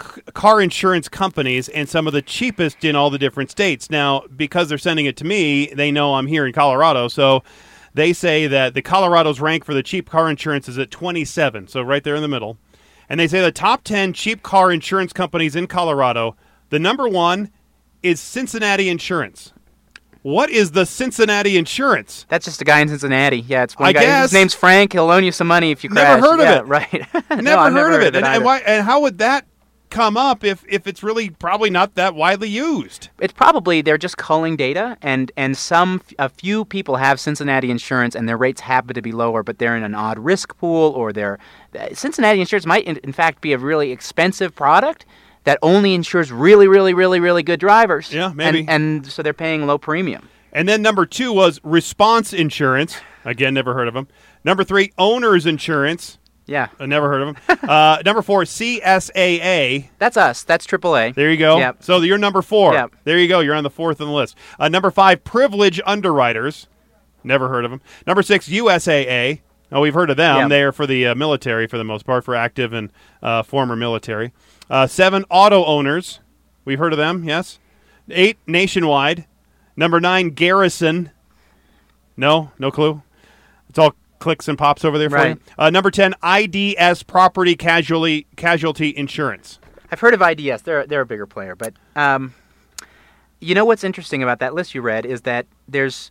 [0.03, 3.90] c- car insurance companies and some of the cheapest in all the different states.
[3.90, 7.42] Now, because they're sending it to me, they know I'm here in Colorado, so
[7.95, 11.82] they say that the Colorado's rank for the cheap car insurance is at 27, so
[11.82, 12.59] right there in the middle.
[13.09, 16.36] And they say the top 10 cheap car insurance companies in Colorado,
[16.70, 17.51] the number one
[18.03, 19.53] is Cincinnati Insurance.
[20.22, 22.24] What is the Cincinnati Insurance?
[22.30, 23.40] That's just a guy in Cincinnati.
[23.40, 24.01] Yeah, it's one I guy.
[24.01, 24.22] guess.
[24.30, 24.95] His name's Frank.
[24.95, 26.30] He'll loan you some money if you Never crash.
[26.30, 26.66] heard of Yeah, it.
[26.66, 27.07] Right.
[27.30, 28.16] No, never, I've heard of it.
[28.16, 28.59] and, and why?
[28.61, 29.45] And how would that
[29.95, 33.09] come up if if it's really probably not that widely used?
[33.20, 38.14] It's probably they're just culling data, and and some a few people have Cincinnati insurance,
[38.14, 41.12] and their rates happen to be lower, but they're in an odd risk pool, or
[41.12, 41.38] they're
[41.92, 45.07] Cincinnati insurance might in, in fact be a really expensive product
[45.45, 48.12] that only insures really, really, really, really good drivers.
[48.12, 48.61] Yeah, maybe.
[48.61, 50.28] And, and so they're paying low premium.
[50.53, 52.97] And then number two was Response Insurance.
[53.24, 54.09] Again, never heard of them.
[54.42, 56.18] Number three, Owners Insurance.
[56.47, 57.59] Yeah, I never heard of them.
[57.68, 59.88] uh, number four, CSAA.
[59.99, 60.42] that's us.
[60.42, 61.14] That's AAA.
[61.14, 61.59] There you go.
[61.59, 61.82] Yep.
[61.82, 62.74] So you're number four.
[62.74, 62.97] Yep.
[63.05, 63.40] There you go.
[63.40, 64.36] You're on the fourth on the list.
[64.59, 66.66] Uh, number five, Privilege Underwriters.
[67.22, 67.80] Never heard of them.
[68.07, 69.40] Number six, USAA.
[69.72, 70.36] Oh, we've heard of them.
[70.36, 70.49] Yep.
[70.51, 72.90] They are for the uh, military for the most part, for active and
[73.22, 74.32] uh, former military.
[74.68, 76.20] Uh, seven, Auto Owners.
[76.66, 77.24] We've heard of them.
[77.24, 77.59] Yes.
[78.11, 79.26] Eight, Nationwide.
[79.76, 81.11] Number nine, Garrison.
[82.16, 83.03] No, no clue.
[83.68, 85.36] It's all clicks and pops over there for Right.
[85.36, 85.40] you.
[85.58, 89.60] Uh, number ten, IDS Property Casualty Casualty Insurance.
[89.92, 90.62] I've heard of IDS.
[90.62, 92.34] They're they're a bigger player, but um,
[93.40, 96.10] you know what's interesting about that list you read is that there's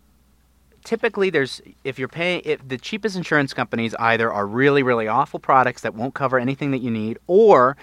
[0.84, 5.40] typically there's if you're paying if the cheapest insurance companies either are really really awful
[5.40, 7.76] products that won't cover anything that you need, or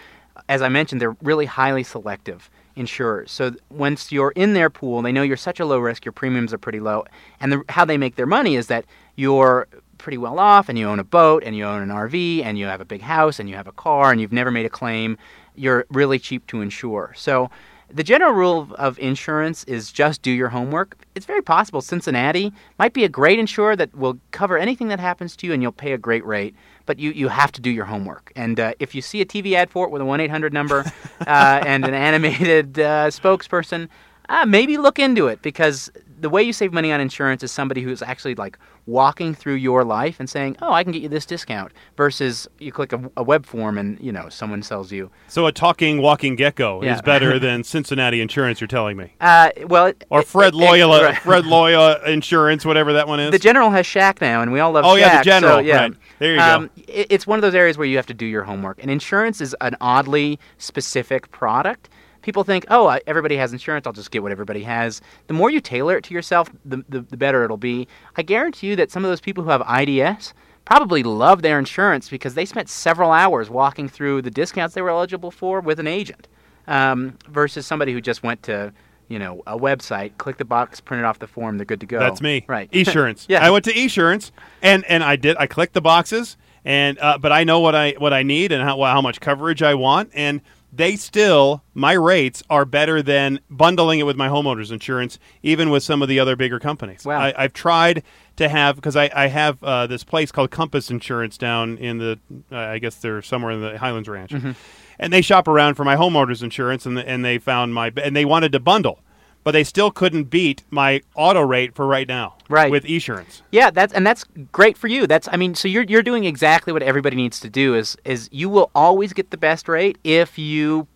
[0.48, 3.30] as I mentioned, they're really highly selective insurers.
[3.32, 6.54] So once you're in their pool, they know you're such a low risk, your premiums
[6.54, 7.04] are pretty low,
[7.40, 8.84] and the, how they make their money is that
[9.16, 9.66] you're
[10.00, 12.66] pretty well off and you own a boat and you own an RV and you
[12.66, 15.16] have a big house and you have a car and you've never made a claim,
[15.54, 17.12] you're really cheap to insure.
[17.16, 17.50] So
[17.92, 20.96] the general rule of- insurance is just do your homework.
[21.14, 25.36] It's very possible Cincinnati might be a great insurer that will cover anything that happens
[25.36, 26.54] to you and you'll pay a great rate,
[26.86, 28.32] but you, you have to do your homework.
[28.36, 30.84] And uh, if you see a TV ad for it with a 1 800 number
[31.26, 33.88] uh, and an animated uh, spokesperson,
[34.28, 35.90] uh, maybe look into it because
[36.20, 39.84] the way you save money on insurance is somebody who's actually like walking through your
[39.84, 43.22] life and saying, "Oh, I can get you this discount," versus you click a, a
[43.22, 45.10] web form and you know someone sells you.
[45.28, 48.60] So a talking walking gecko is better than Cincinnati Insurance.
[48.60, 51.18] You're telling me, Uh, well, it- or it- Fred it- Loyola, right.
[51.22, 53.30] Fred Loyola Insurance, whatever that one is.
[53.30, 55.76] The General has Shaq now, and we all love Oh, yeah, the General, So, yeah.
[55.76, 55.92] right.
[56.18, 56.44] There you go.
[56.44, 58.78] um, it- it's one of those areas where you have to do your homework.
[58.82, 61.88] And insurance is an oddly specific product.
[62.22, 63.86] People think, oh, I- everybody has insurance.
[63.86, 65.00] I'll just get what everybody has.
[65.26, 67.88] The more you tailor it to yourself, the, the, the better it'll be.
[68.16, 72.08] I guarantee you that some of those people who have IDS probably love their insurance
[72.08, 75.86] because they spent several hours walking through the discounts they were eligible for with an
[75.86, 76.28] agent
[76.68, 78.72] um, versus somebody who just went to
[79.08, 81.98] you know a website, click the box, printed off the form, they're good to go.
[81.98, 82.44] That's me.
[82.46, 82.70] Right.
[82.72, 83.26] Esurance.
[83.28, 83.44] Yeah.
[83.44, 84.30] I went to Esurance
[84.62, 85.36] and and I did.
[85.38, 88.62] I clicked the boxes and uh, but I know what I what I need and
[88.62, 90.40] how how much coverage I want and
[90.72, 95.82] they still my rates are better than bundling it with my homeowners insurance even with
[95.82, 97.04] some of the other bigger companies.
[97.04, 97.20] Wow.
[97.20, 98.02] I, I've tried
[98.36, 102.18] to have because I, I have uh, this place called Compass Insurance down in the
[102.52, 104.30] uh, I guess they're somewhere in the Highlands Ranch.
[104.32, 104.52] Mm-hmm.
[104.98, 108.24] And they shop around for my homeowners insurance and and they found my and they
[108.24, 109.00] wanted to bundle.
[109.42, 112.70] But they still couldn't beat my auto rate for right now Right.
[112.70, 113.40] with Esurance.
[113.50, 115.06] Yeah, that's and that's great for you.
[115.06, 118.28] That's I mean, so you're you're doing exactly what everybody needs to do is is
[118.32, 120.86] you will always get the best rate if you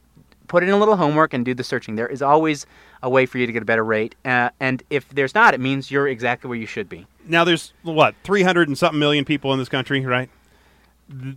[0.47, 1.95] put in a little homework and do the searching.
[1.97, 2.67] There is always
[3.03, 5.61] a way for you to get a better rate, uh, and if there's not, it
[5.61, 7.07] means you're exactly where you should be.
[7.27, 10.29] Now, there's what 300 and something million people in this country, right?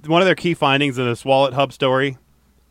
[0.06, 2.18] One of their key findings in this Wallet Hub story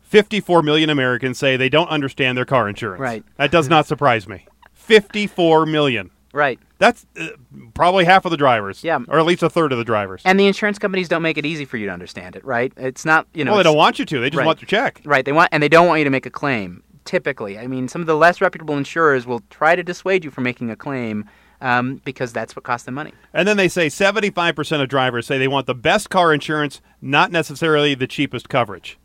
[0.07, 3.01] 54 million Americans say they don't understand their car insurance.
[3.01, 3.23] Right.
[3.35, 4.45] That does not surprise me.
[4.73, 6.11] 54 million.
[6.31, 6.59] Right.
[6.77, 7.29] That's uh,
[7.73, 8.83] probably half of the drivers.
[8.85, 8.99] Yeah.
[9.09, 10.21] Or at least a third of the drivers.
[10.23, 12.71] And the insurance companies don't make it easy for you to understand it, right?
[12.77, 13.51] It's not, you know.
[13.51, 14.19] well, they don't want you to.
[14.21, 14.45] They just Right.
[14.45, 15.01] want your check.
[15.03, 15.25] Right.
[15.25, 16.83] They want, and they don't want you to make a claim.
[17.03, 20.43] Typically, I mean, some of the less reputable insurers will try to dissuade you from
[20.43, 21.25] making a claim
[21.61, 23.13] um, because that's what costs them money.
[23.33, 27.31] And then they say 75% of drivers say they want the best car insurance, not
[27.31, 28.97] necessarily the cheapest coverage.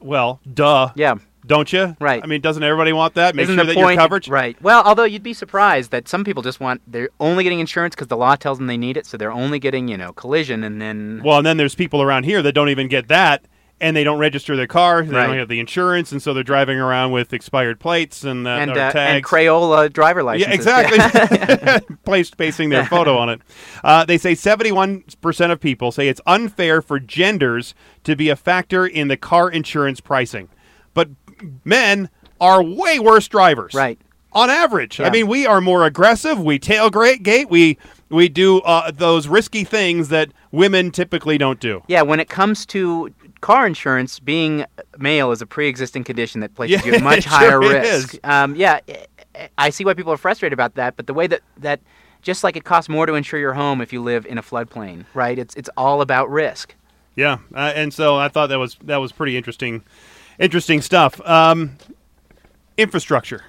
[0.00, 0.90] Well, duh.
[0.94, 1.16] Yeah.
[1.46, 1.96] Don't you?
[1.98, 2.22] Right.
[2.22, 3.34] I mean, doesn't everybody want that?
[3.34, 4.28] Make Isn't sure the that point your coverage.
[4.28, 4.60] right?
[4.60, 8.08] Well, although you'd be surprised that some people just want they're only getting insurance because
[8.08, 10.80] the law tells them they need it, so they're only getting you know collision, and
[10.82, 13.44] then Well, and then there's people around here that don't even get that,
[13.80, 15.02] and they don't register their car.
[15.02, 15.26] They Right.
[15.28, 18.70] don't have the insurance, and so they're driving around with expired plates and uh, and
[18.76, 19.24] uh, and.
[19.24, 20.66] Crayola driver licenses.
[20.66, 20.80] yeah,
[21.78, 21.96] exactly.
[22.04, 23.40] Placed pasting their photo on it.
[23.84, 27.74] Uh, they say 71% of people say it's unfair for genders
[28.04, 30.48] to be a factor in the car insurance pricing.
[30.94, 31.08] But
[31.64, 32.10] men
[32.40, 33.74] are way worse drivers.
[33.74, 33.98] Right.
[34.32, 35.00] On average.
[35.00, 36.38] I mean, we are more aggressive.
[36.40, 37.48] We tailgate gate.
[37.48, 37.78] We
[38.10, 41.82] we do uh, those risky things that women typically don't do.
[41.88, 44.64] Yeah, when it comes to car insurance, being
[44.98, 48.14] male is a pre-existing condition that places Yeah, you at much higher sure risk.
[48.14, 48.20] is.
[48.24, 51.42] Um, yeah, I- I see why people are frustrated about that, but the way that
[51.58, 51.78] that
[52.22, 55.04] just like it costs more to insure your home if you live in a floodplain,
[55.14, 55.38] right?
[55.38, 56.74] It's it's all about risk.
[57.14, 59.84] Yeah, uh, and so I thought that was that was pretty interesting,
[60.40, 61.20] interesting stuff.
[61.26, 61.76] Um,
[62.76, 63.44] infrastructure.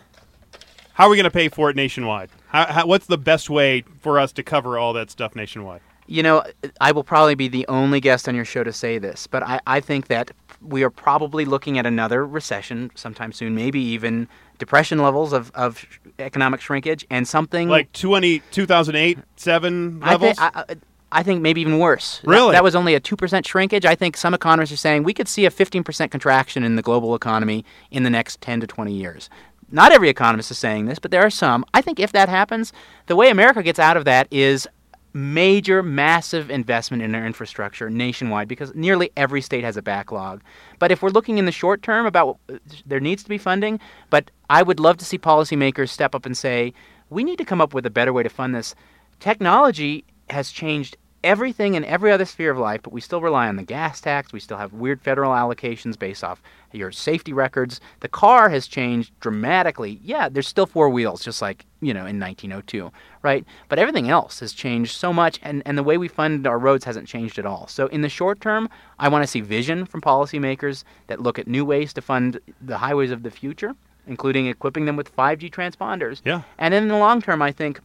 [0.94, 2.30] How are we going to pay for it nationwide?
[2.48, 5.82] How, how, what's the best way for us to cover all that stuff nationwide?
[6.10, 6.44] You know,
[6.82, 9.60] I will probably be the only guest on your show to say this, but I,
[9.68, 14.98] I think that we are probably looking at another recession sometime soon, maybe even depression
[14.98, 15.86] levels of, of
[16.18, 20.38] economic shrinkage and something Like 20, 2008, seven I levels.
[20.38, 20.76] think I, I-
[21.12, 22.20] I think maybe even worse.
[22.20, 22.52] That- Really?
[22.52, 23.84] that, was only a two percent shrinkage.
[23.84, 26.84] I think some economists are saying we could see a fifteen percent contraction in the
[26.84, 29.28] global economy in the next ten to twenty years.
[29.72, 31.66] Not every economist is saying this, but there are some.
[31.74, 32.72] I think if that happens,
[33.08, 34.68] the way America gets out of that is
[35.14, 40.42] major, massive investment in our infrastructure nationwide because nearly every state has a backlog.
[40.78, 42.40] But if we're looking in the short term about
[42.86, 43.80] there needs to be funding,
[44.10, 46.74] but I would love to see policymakers step up and say,
[47.10, 48.76] we need to come up with a better way to fund this.
[49.20, 53.56] Technology has changed everything in every other sphere of life, but we still rely on
[53.56, 54.32] the gas tax.
[54.32, 56.42] We still have weird federal allocations based off
[56.72, 57.82] your safety records.
[58.00, 60.00] The car has changed dramatically.
[60.04, 62.92] Yeah, there's still four wheels, just like, you know, in 1902,
[63.22, 63.44] right?
[63.68, 66.86] But everything else has changed so much, and, and the way we fund our roads
[66.86, 67.68] hasn't changed at all.
[67.68, 71.48] So in the short term, I want to see vision from policymakers that look at
[71.48, 73.76] new ways to fund the highways of the future,
[74.08, 76.22] including equipping them with 5G transponders.
[76.24, 76.44] Yeah.
[76.58, 77.80] And in the long term, I think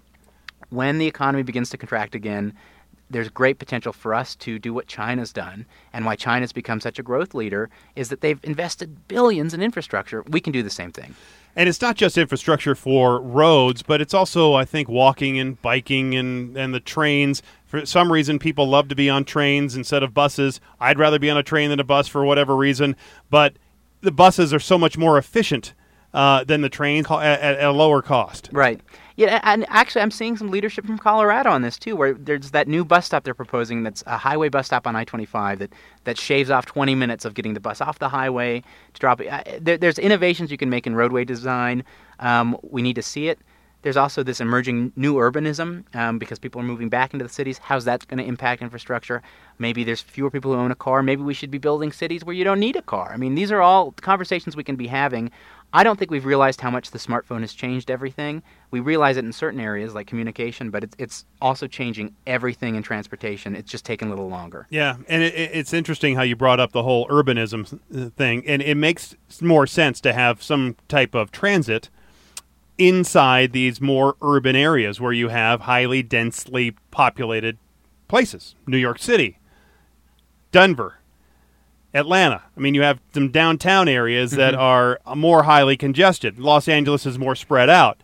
[0.70, 2.52] when the economy begins to contract again,
[3.14, 5.66] there's great potential for us to do what China's done.
[5.92, 10.22] And why China's become such a growth leader is that they've invested billions in infrastructure.
[10.28, 11.14] We can do the same thing.
[11.56, 16.16] And it's not just infrastructure for roads, but it's also, I think, walking and biking
[16.16, 17.42] and, and the trains.
[17.64, 20.60] For some reason, people love to be on trains instead of buses.
[20.80, 22.96] I'd rather be on a train than a bus for whatever reason.
[23.30, 23.54] But
[24.00, 25.74] the buses are so much more efficient
[26.12, 28.48] uh, than the trains at, at a lower cost.
[28.52, 28.80] Right.
[29.16, 32.66] Yeah, and actually, I'm seeing some leadership from Colorado on this too, where there's that
[32.66, 36.50] new bus stop they're proposing that's a highway bus stop on I-25 that, that shaves
[36.50, 39.64] off 20 minutes of getting the bus off the highway to drop it.
[39.64, 41.84] There, there's innovations you can make in roadway design.
[42.18, 43.38] Um, we need to see it.
[43.82, 47.58] There's also this emerging new urbanism um, because people are moving back into the cities.
[47.58, 49.22] How's that going to impact infrastructure?
[49.58, 51.02] Maybe there's fewer people who own a car.
[51.02, 53.12] Maybe we should be building cities where you don't need a car.
[53.12, 55.30] I mean, these are all conversations we can be having.
[55.76, 58.44] I don't think we've realized how much the smartphone has changed everything.
[58.70, 62.84] We realize it in certain areas like communication, but it's, it's also changing everything in
[62.84, 63.56] transportation.
[63.56, 64.68] It's just taking a little longer.
[64.70, 68.44] Yeah, and it, it- it's interesting how you brought up the whole urbanism uh, thing,
[68.46, 71.90] and it makes more sense to have some type of transit
[72.78, 77.58] inside these more urban areas where you have highly densely populated
[78.06, 78.54] places.
[78.66, 79.38] New York City,
[80.52, 80.98] Denver,
[81.94, 82.42] Atlanta.
[82.56, 86.38] I mean, you have some downtown areas that are more highly congested.
[86.38, 87.98] Los Angeles is more spread out.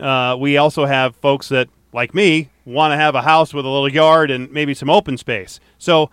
[0.00, 3.68] Uh, we also have folks that, like me, want to have a house with a
[3.68, 5.60] little yard and maybe some open space.
[5.78, 6.10] So,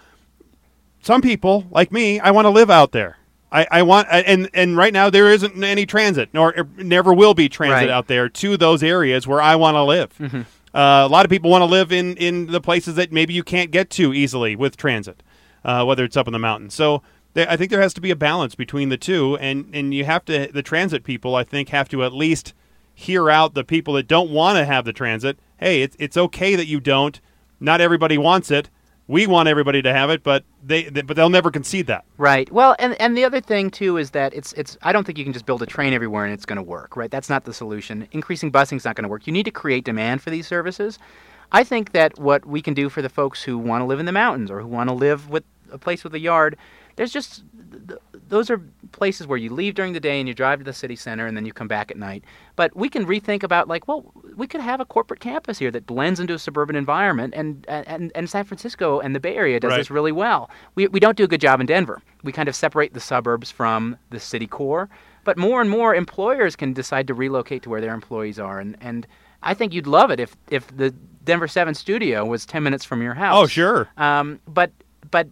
[1.01, 3.17] some people, like me, I want to live out there.
[3.51, 7.33] I, I want, and and right now there isn't any transit, nor er, never will
[7.35, 7.89] be transit Right.
[7.89, 10.45] out there to those areas where I want to live.
[10.73, 13.43] Uh, a lot of people want to live in in the places that maybe you
[13.43, 15.21] can't get to easily with transit,
[15.65, 16.73] uh, whether it's up in the mountains.
[16.73, 17.01] So
[17.33, 20.05] They, I think there has to be a balance between the two, and and you
[20.05, 21.35] have to the transit people.
[21.35, 22.53] I think have to at least
[22.93, 25.37] hear out the people that don't want to have the transit.
[25.57, 27.19] Hey, it's it's okay that you don't.
[27.59, 28.69] Not everybody wants it.
[29.07, 32.05] We want everybody to have it, but they, they but they'll never concede that.
[32.17, 32.49] Right.
[32.51, 35.25] Well, and and the other thing too is that it's it's I don't think you
[35.25, 36.95] can just build a train everywhere and it's going to work.
[36.95, 37.11] Right.
[37.11, 38.07] That's not the solution.
[38.11, 39.27] Increasing busing is not going to work.
[39.27, 40.97] You need to create demand for these services.
[41.51, 44.07] I think that what we can do for the folks who want to live in
[44.07, 46.57] the mountains or who want to live with a place with a yard,
[46.95, 47.43] there's just
[48.27, 48.59] those are
[48.91, 51.35] places where you leave during the day and you drive to the city center and
[51.37, 52.23] then you come back at night.
[52.55, 55.85] But we can rethink about like, well, we could have a corporate campus here that
[55.85, 59.71] blends into a suburban environment, and and, and San Francisco and the Bay Area does
[59.71, 59.77] Right.
[59.77, 60.49] this really well.
[60.75, 62.01] We we don't do a good job in Denver.
[62.23, 64.89] We kind of separate the suburbs from the city core.
[65.25, 68.77] But more and more employers can decide to relocate to where their employees are, and
[68.79, 69.05] and
[69.43, 70.91] I think you'd love it if if the
[71.23, 73.35] Denver Seven studio was ten minutes from your house.
[73.35, 73.89] Oh, sure.
[73.97, 74.71] Um, but
[75.11, 75.27] but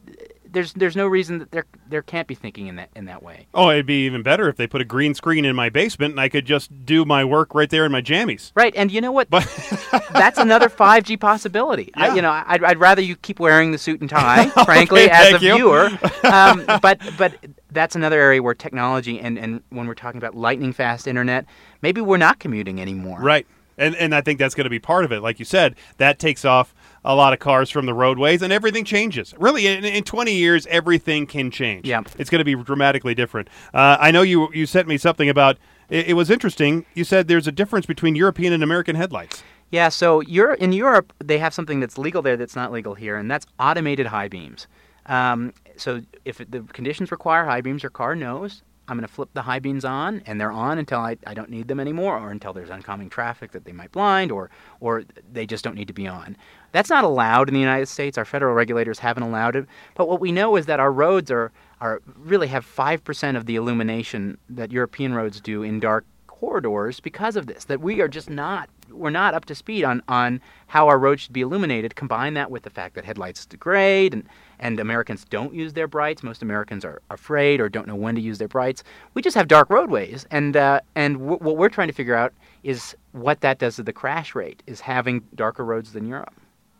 [0.54, 3.48] there's there's no reason that there there can't be thinking in that in that way.
[3.54, 6.20] Oh, it'd be even better if they put a green screen in my basement and
[6.20, 8.52] I could just do my work right there in my jammies.
[8.56, 9.30] Right, and you know what?
[9.30, 9.44] But
[10.14, 11.92] That's another 5G possibility.
[11.96, 15.12] I, you know, I'd, I'd rather you keep wearing the suit and tie, frankly, Okay,
[15.12, 15.90] as a viewer.
[16.24, 17.36] Um, but but
[17.72, 21.46] that's another area where technology and, and when we're talking about lightning fast internet,
[21.82, 23.20] maybe we're not commuting anymore.
[23.20, 23.46] Right.
[23.78, 25.20] And and I think that's going to be part of it.
[25.20, 26.74] Like you said, that takes off
[27.06, 29.34] a lot of cars from the roadways and everything changes.
[29.38, 31.88] Really, in, in 20 years, everything can change.
[31.88, 32.04] Yeah.
[32.18, 33.50] It's going to be dramatically different.
[33.74, 35.58] Uh, I know you you sent me something about.
[35.90, 36.86] It, it was interesting.
[36.94, 39.44] You said there's a difference between European and American headlights.
[39.72, 43.18] Yeah, so you're, in Europe, they have something that's legal there that's not legal here,
[43.18, 44.68] and that's automated high beams.
[45.08, 49.30] Um, so if the conditions require high beams, your car knows I'm going to flip
[49.34, 52.32] the high beams on, and they're on until I, I don't need them anymore, or
[52.32, 54.50] until there's oncoming traffic that they might blind, or
[54.82, 56.36] or they just don't need to be on.
[56.74, 58.18] That's not allowed in the United States.
[58.18, 59.68] Our federal regulators haven't allowed it.
[59.94, 63.46] But what we know is that our roads are are really have five percent of
[63.46, 68.08] the illumination that European roads do in dark corridors because of this that we are
[68.08, 71.96] just not we're not up to speed on on how our roads should be illuminated.
[71.96, 74.24] Combine that with the fact that headlights degrade and
[74.58, 76.24] and Americans don't use their brights.
[76.24, 78.84] Most Americans are afraid or don't know when to use their brights.
[79.14, 80.26] We just have dark roadways.
[80.32, 83.84] And uh, and w- what we're trying to figure out is what that does to
[83.84, 86.34] the crash rate is having darker roads than Europe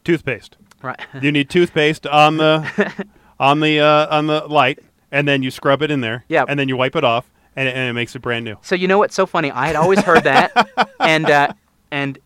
[0.04, 0.58] Toothpaste.
[0.82, 3.06] right You need toothpaste on the
[3.40, 4.80] on the uh, on the light,
[5.12, 6.26] and then you scrub it in there.
[6.28, 6.46] Yeah.
[6.48, 7.26] And then you wipe it off,
[7.56, 8.58] and it, and it makes it brand new.
[8.62, 9.52] So you know what's so funny?
[9.52, 10.52] I had always heard that,
[11.00, 11.54] and uh,
[11.92, 12.18] and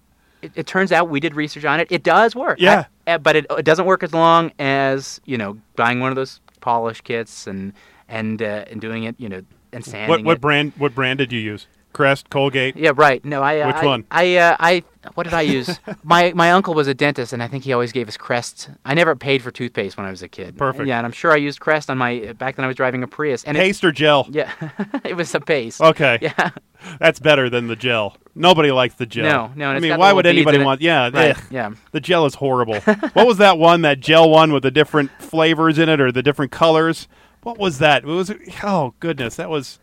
[0.41, 1.87] it, it turns out we did research on it.
[1.91, 2.59] It does work.
[2.59, 2.85] Yeah.
[3.07, 6.15] I- uh, but it, it doesn't work as long as you know buying one of
[6.17, 7.71] those polish kits and
[8.09, 9.15] and uh, and doing it.
[9.17, 10.41] You know, and sanding What what it.
[10.41, 11.67] brand what brand did you use?
[11.93, 12.77] Crest, Colgate.
[12.77, 13.23] Yeah, right.
[13.25, 13.65] No, I.
[13.65, 14.05] Which I, one?
[14.11, 14.35] I.
[14.37, 14.83] Uh, I.
[15.15, 15.79] What did I use?
[16.03, 18.69] my my uncle was a dentist, and I think he always gave us Crest.
[18.85, 20.57] I never paid for toothpaste when I was a kid.
[20.57, 20.87] Perfect.
[20.87, 23.07] Yeah, and I'm sure I used Crest on my back then I was driving a
[23.07, 23.43] Prius.
[23.43, 24.27] And it, Paste or gel?
[24.31, 24.51] yeah,
[25.05, 25.81] it was a paste.
[25.81, 26.19] Okay.
[26.21, 26.51] Yeah.
[26.99, 28.17] That's better than the gel.
[28.35, 29.25] Nobody likes the gel.
[29.25, 30.81] No, no, I mean, why would anybody want?
[30.81, 31.35] Yeah, Right.
[31.49, 31.71] Yeah.
[31.91, 32.79] The gel is horrible.
[32.81, 33.81] what was that one?
[33.81, 37.07] That gel one with the different flavors in it or the different colors?
[37.41, 38.03] What was that?
[38.03, 38.31] It was
[38.63, 39.79] oh goodness, that was.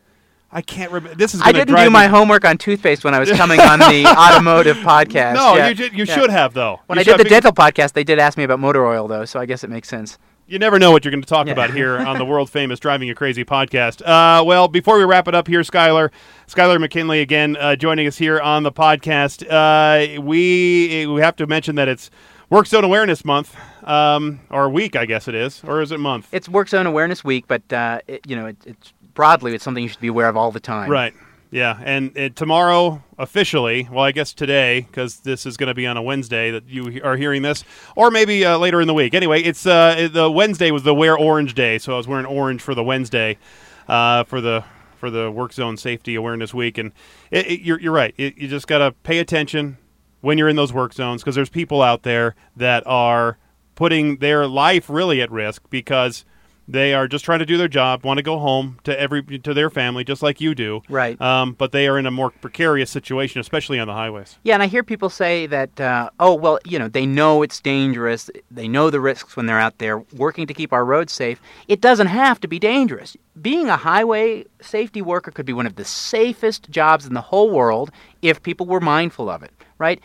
[0.57, 1.17] I can't remember.
[1.17, 1.43] This is.
[1.43, 4.77] I didn't do my me- homework on toothpaste when I was coming on the automotive
[4.79, 5.35] podcast.
[5.35, 5.69] No, Yeah.
[5.69, 6.15] you should, you Yeah.
[6.15, 6.81] should have though.
[6.87, 9.09] When You I did the be- dental podcast, they did ask me about motor oil,
[9.09, 10.17] though, so I guess it makes sense.
[10.47, 11.55] You never know what you're going to talk Yeah.
[11.55, 14.01] about here on the world famous Driving You Crazy podcast.
[14.07, 16.11] Uh, well, before we wrap it up here, Skyler,
[16.47, 19.43] Skyler McKinley again uh, joining us here on the podcast.
[19.51, 22.11] Uh, we we have to mention that it's
[22.51, 26.29] Work Zone Awareness Month, um, or week, I guess it is, or is it month?
[26.31, 29.83] It's Work Zone Awareness Week, but uh, it, you know, it, it's broadly it's something
[29.83, 30.91] you should be aware of all the time.
[30.91, 31.15] Right.
[31.51, 35.87] Yeah, and uh, tomorrow officially, well, I guess today because this is going to be
[35.87, 37.62] on a Wednesday that you are hearing this,
[37.95, 39.15] or maybe uh, later in the week.
[39.15, 42.61] Anyway, it's uh, the Wednesday was the Wear Orange Day, so I was wearing orange
[42.61, 43.39] for the Wednesday,
[43.87, 44.65] uh, for the
[44.97, 46.91] for the Work Zone Safety Awareness Week, and
[47.31, 48.15] it, it, you're you're right.
[48.17, 49.79] It, you just got to pay attention
[50.23, 53.39] when you're in those work zones because there's people out there that are
[53.75, 56.25] putting their life really at risk because
[56.67, 59.55] they are just trying to do their job, want to go home to every to
[59.55, 60.83] their family just like you do.
[60.89, 61.21] Right.
[61.21, 64.39] Um, but they are in a more precarious situation, especially on the highways.
[64.43, 67.61] Yeah, and I hear people say that, uh, oh, well, you know, they know it's
[67.61, 68.31] dangerous.
[68.51, 71.41] They know the risks when they're out there working to keep our roads safe.
[71.69, 73.17] It doesn't have to be dangerous.
[73.41, 77.51] Being a highway safety worker could be one of the safest jobs in the whole
[77.51, 77.91] world
[78.23, 79.51] if people were mindful of it,
[79.85, 80.01] right?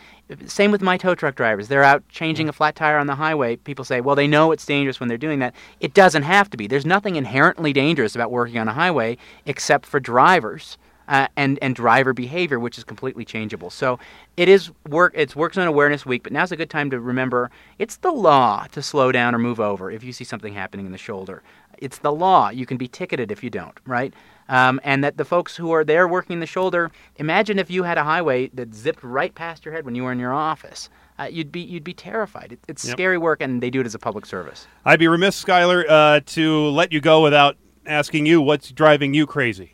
[0.45, 1.69] Same with my tow truck drivers.
[1.69, 3.55] They're out changing a flat tire on the highway.
[3.55, 5.55] People say, well, they know it's dangerous when they're doing that.
[5.80, 6.67] It doesn't have to be.
[6.67, 10.77] There's nothing inherently dangerous about working on a highway except for drivers
[11.07, 13.69] uh, and and driver behavior, which is completely changeable.
[13.69, 13.99] So
[14.36, 15.13] it is work.
[15.15, 17.49] It's Work Zone Awareness Week, but now's a good time to remember
[17.80, 20.91] it's the law to slow down or move over if you see something happening in
[20.91, 21.41] the shoulder.
[21.77, 22.49] It's the law.
[22.49, 24.13] You can be ticketed if you don't, right?
[24.50, 27.97] Um, and that the folks who are there working the shoulder, imagine if you had
[27.97, 30.89] a highway that zipped right past your head when you were in your office.
[31.20, 32.54] Uh, you'd be you'd be terrified.
[32.54, 32.93] It, it's Yep.
[32.95, 34.68] scary work, and they do it as a public service.
[34.86, 39.28] I'd be remiss, Skyler, uh, to let you go without asking you what's driving you
[39.28, 39.74] crazy.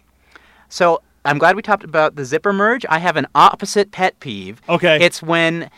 [0.69, 2.85] So I'm glad we talked about the zipper merge.
[2.89, 4.61] I have an opposite pet peeve.
[4.67, 4.97] Okay.
[5.01, 5.69] It's when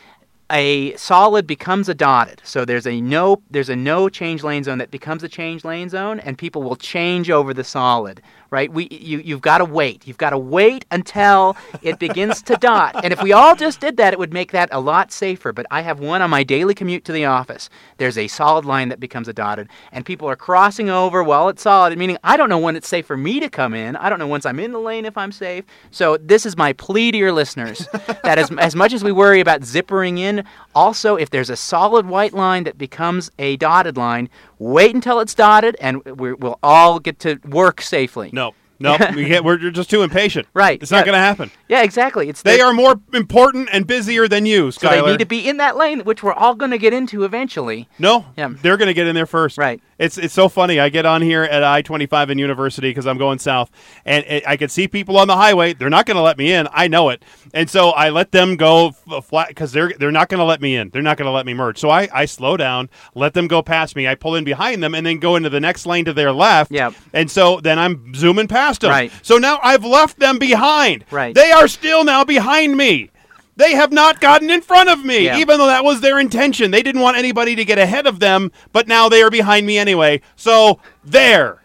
[0.52, 2.42] a solid becomes a dotted.
[2.46, 5.90] So there's a no there's a no change lane zone that becomes a change lane
[5.90, 8.22] zone and people will change over the solid.
[8.50, 8.72] Right?
[8.72, 10.08] We you you've got to wait.
[10.08, 13.04] You've got to wait until it begins to dot.
[13.04, 15.52] And if we all just did that it would make that a lot safer.
[15.54, 17.70] But I have one on my daily commute to the office.
[17.98, 21.62] There's a solid line that becomes a dotted and people are crossing over while it's
[21.62, 23.96] solid, meaning I don't know when it's safe for me to come in.
[23.96, 25.66] I don't know once I'm in the lane if I'm safe.
[25.92, 27.88] So this is my plea to your listeners
[28.24, 30.44] that as, as much as we worry about zippering in,
[30.76, 34.30] also if there's a solid white line that becomes a dotted line,
[34.60, 38.30] wait until it's dotted and we we'll all get to work safely.
[38.34, 40.48] No, no, we get, we're just too impatient.
[40.54, 41.06] Right, It's not yeah.
[41.06, 41.52] going to happen.
[41.68, 42.30] Yeah, exactly.
[42.30, 45.48] It's They the- are more important and busier than you, so they need to be
[45.48, 47.88] in that lane, which we're all going to get into eventually.
[48.00, 48.50] No, Yeah.
[48.62, 49.58] they're going to get in there first.
[49.58, 49.82] Right.
[50.00, 50.80] It's it's so funny.
[50.80, 53.72] I get on here at I twenty five in University because I'm going south,
[54.06, 55.74] and it, I can see people on the highway.
[55.74, 56.68] They're not going to let me in.
[56.72, 60.30] I know it, and so I let them go f- flat because they're they're not
[60.30, 60.90] going to let me in.
[60.92, 61.80] They're not going to let me merge.
[61.80, 64.08] So I I slow down, let them go past me.
[64.08, 66.72] I pull in behind them, and then go into the next lane to their left.
[66.72, 66.94] Yep.
[67.14, 68.90] And so then I'm zooming past them.
[68.92, 69.12] Right.
[69.22, 71.06] So now I've left them behind.
[71.12, 71.34] Right.
[71.34, 73.10] They are still now behind me.
[73.56, 75.38] They have not gotten in front of me, Yeah.
[75.38, 76.70] even though that was their intention.
[76.72, 79.78] They didn't want anybody to get ahead of them, but now they are behind me
[79.80, 80.22] anyway.
[80.36, 81.62] So there.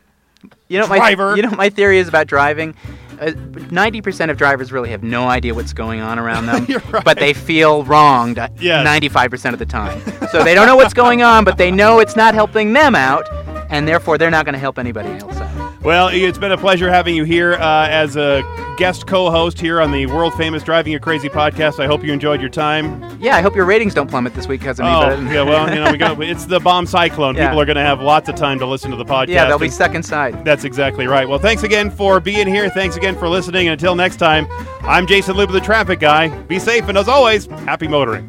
[0.69, 1.31] You know, Driver.
[1.33, 2.75] my you know my theory is about driving.
[3.21, 3.33] Uh,
[3.71, 7.05] Ninety percent of drivers really have no idea what's going on around them, right.
[7.05, 8.83] but they feel wronged Yes.
[8.85, 10.01] ninety-five percent of the time.
[10.31, 13.29] So they don't know what's going on, but they know it's not helping them out,
[13.71, 15.52] and therefore they're not going to help anybody else out.
[15.85, 18.43] Well, it's been a pleasure having you here uh, as a
[18.79, 21.81] guest co-host here on the world famous Driving You Crazy podcast.
[21.81, 23.19] I hope you enjoyed your time.
[23.21, 24.93] Yeah, I hope your ratings don't plummet this week because of me.
[24.93, 25.43] Oh, but- yeah.
[25.43, 27.35] Well, you know, we got it's the bomb cyclone.
[27.35, 27.49] Yeah.
[27.49, 29.29] People are going to have lots of time to listen to the podcast.
[29.29, 30.45] yeah, they'll be stuck inside.
[30.45, 31.29] That's exactly right.
[31.29, 32.71] Well, thanks again for being here.
[32.71, 33.67] Thanks again for listening.
[33.67, 34.47] And until next time,
[34.83, 36.29] I'm Jayson Luber, the traffic guy.
[36.45, 38.29] Be safe, and as always, happy motoring.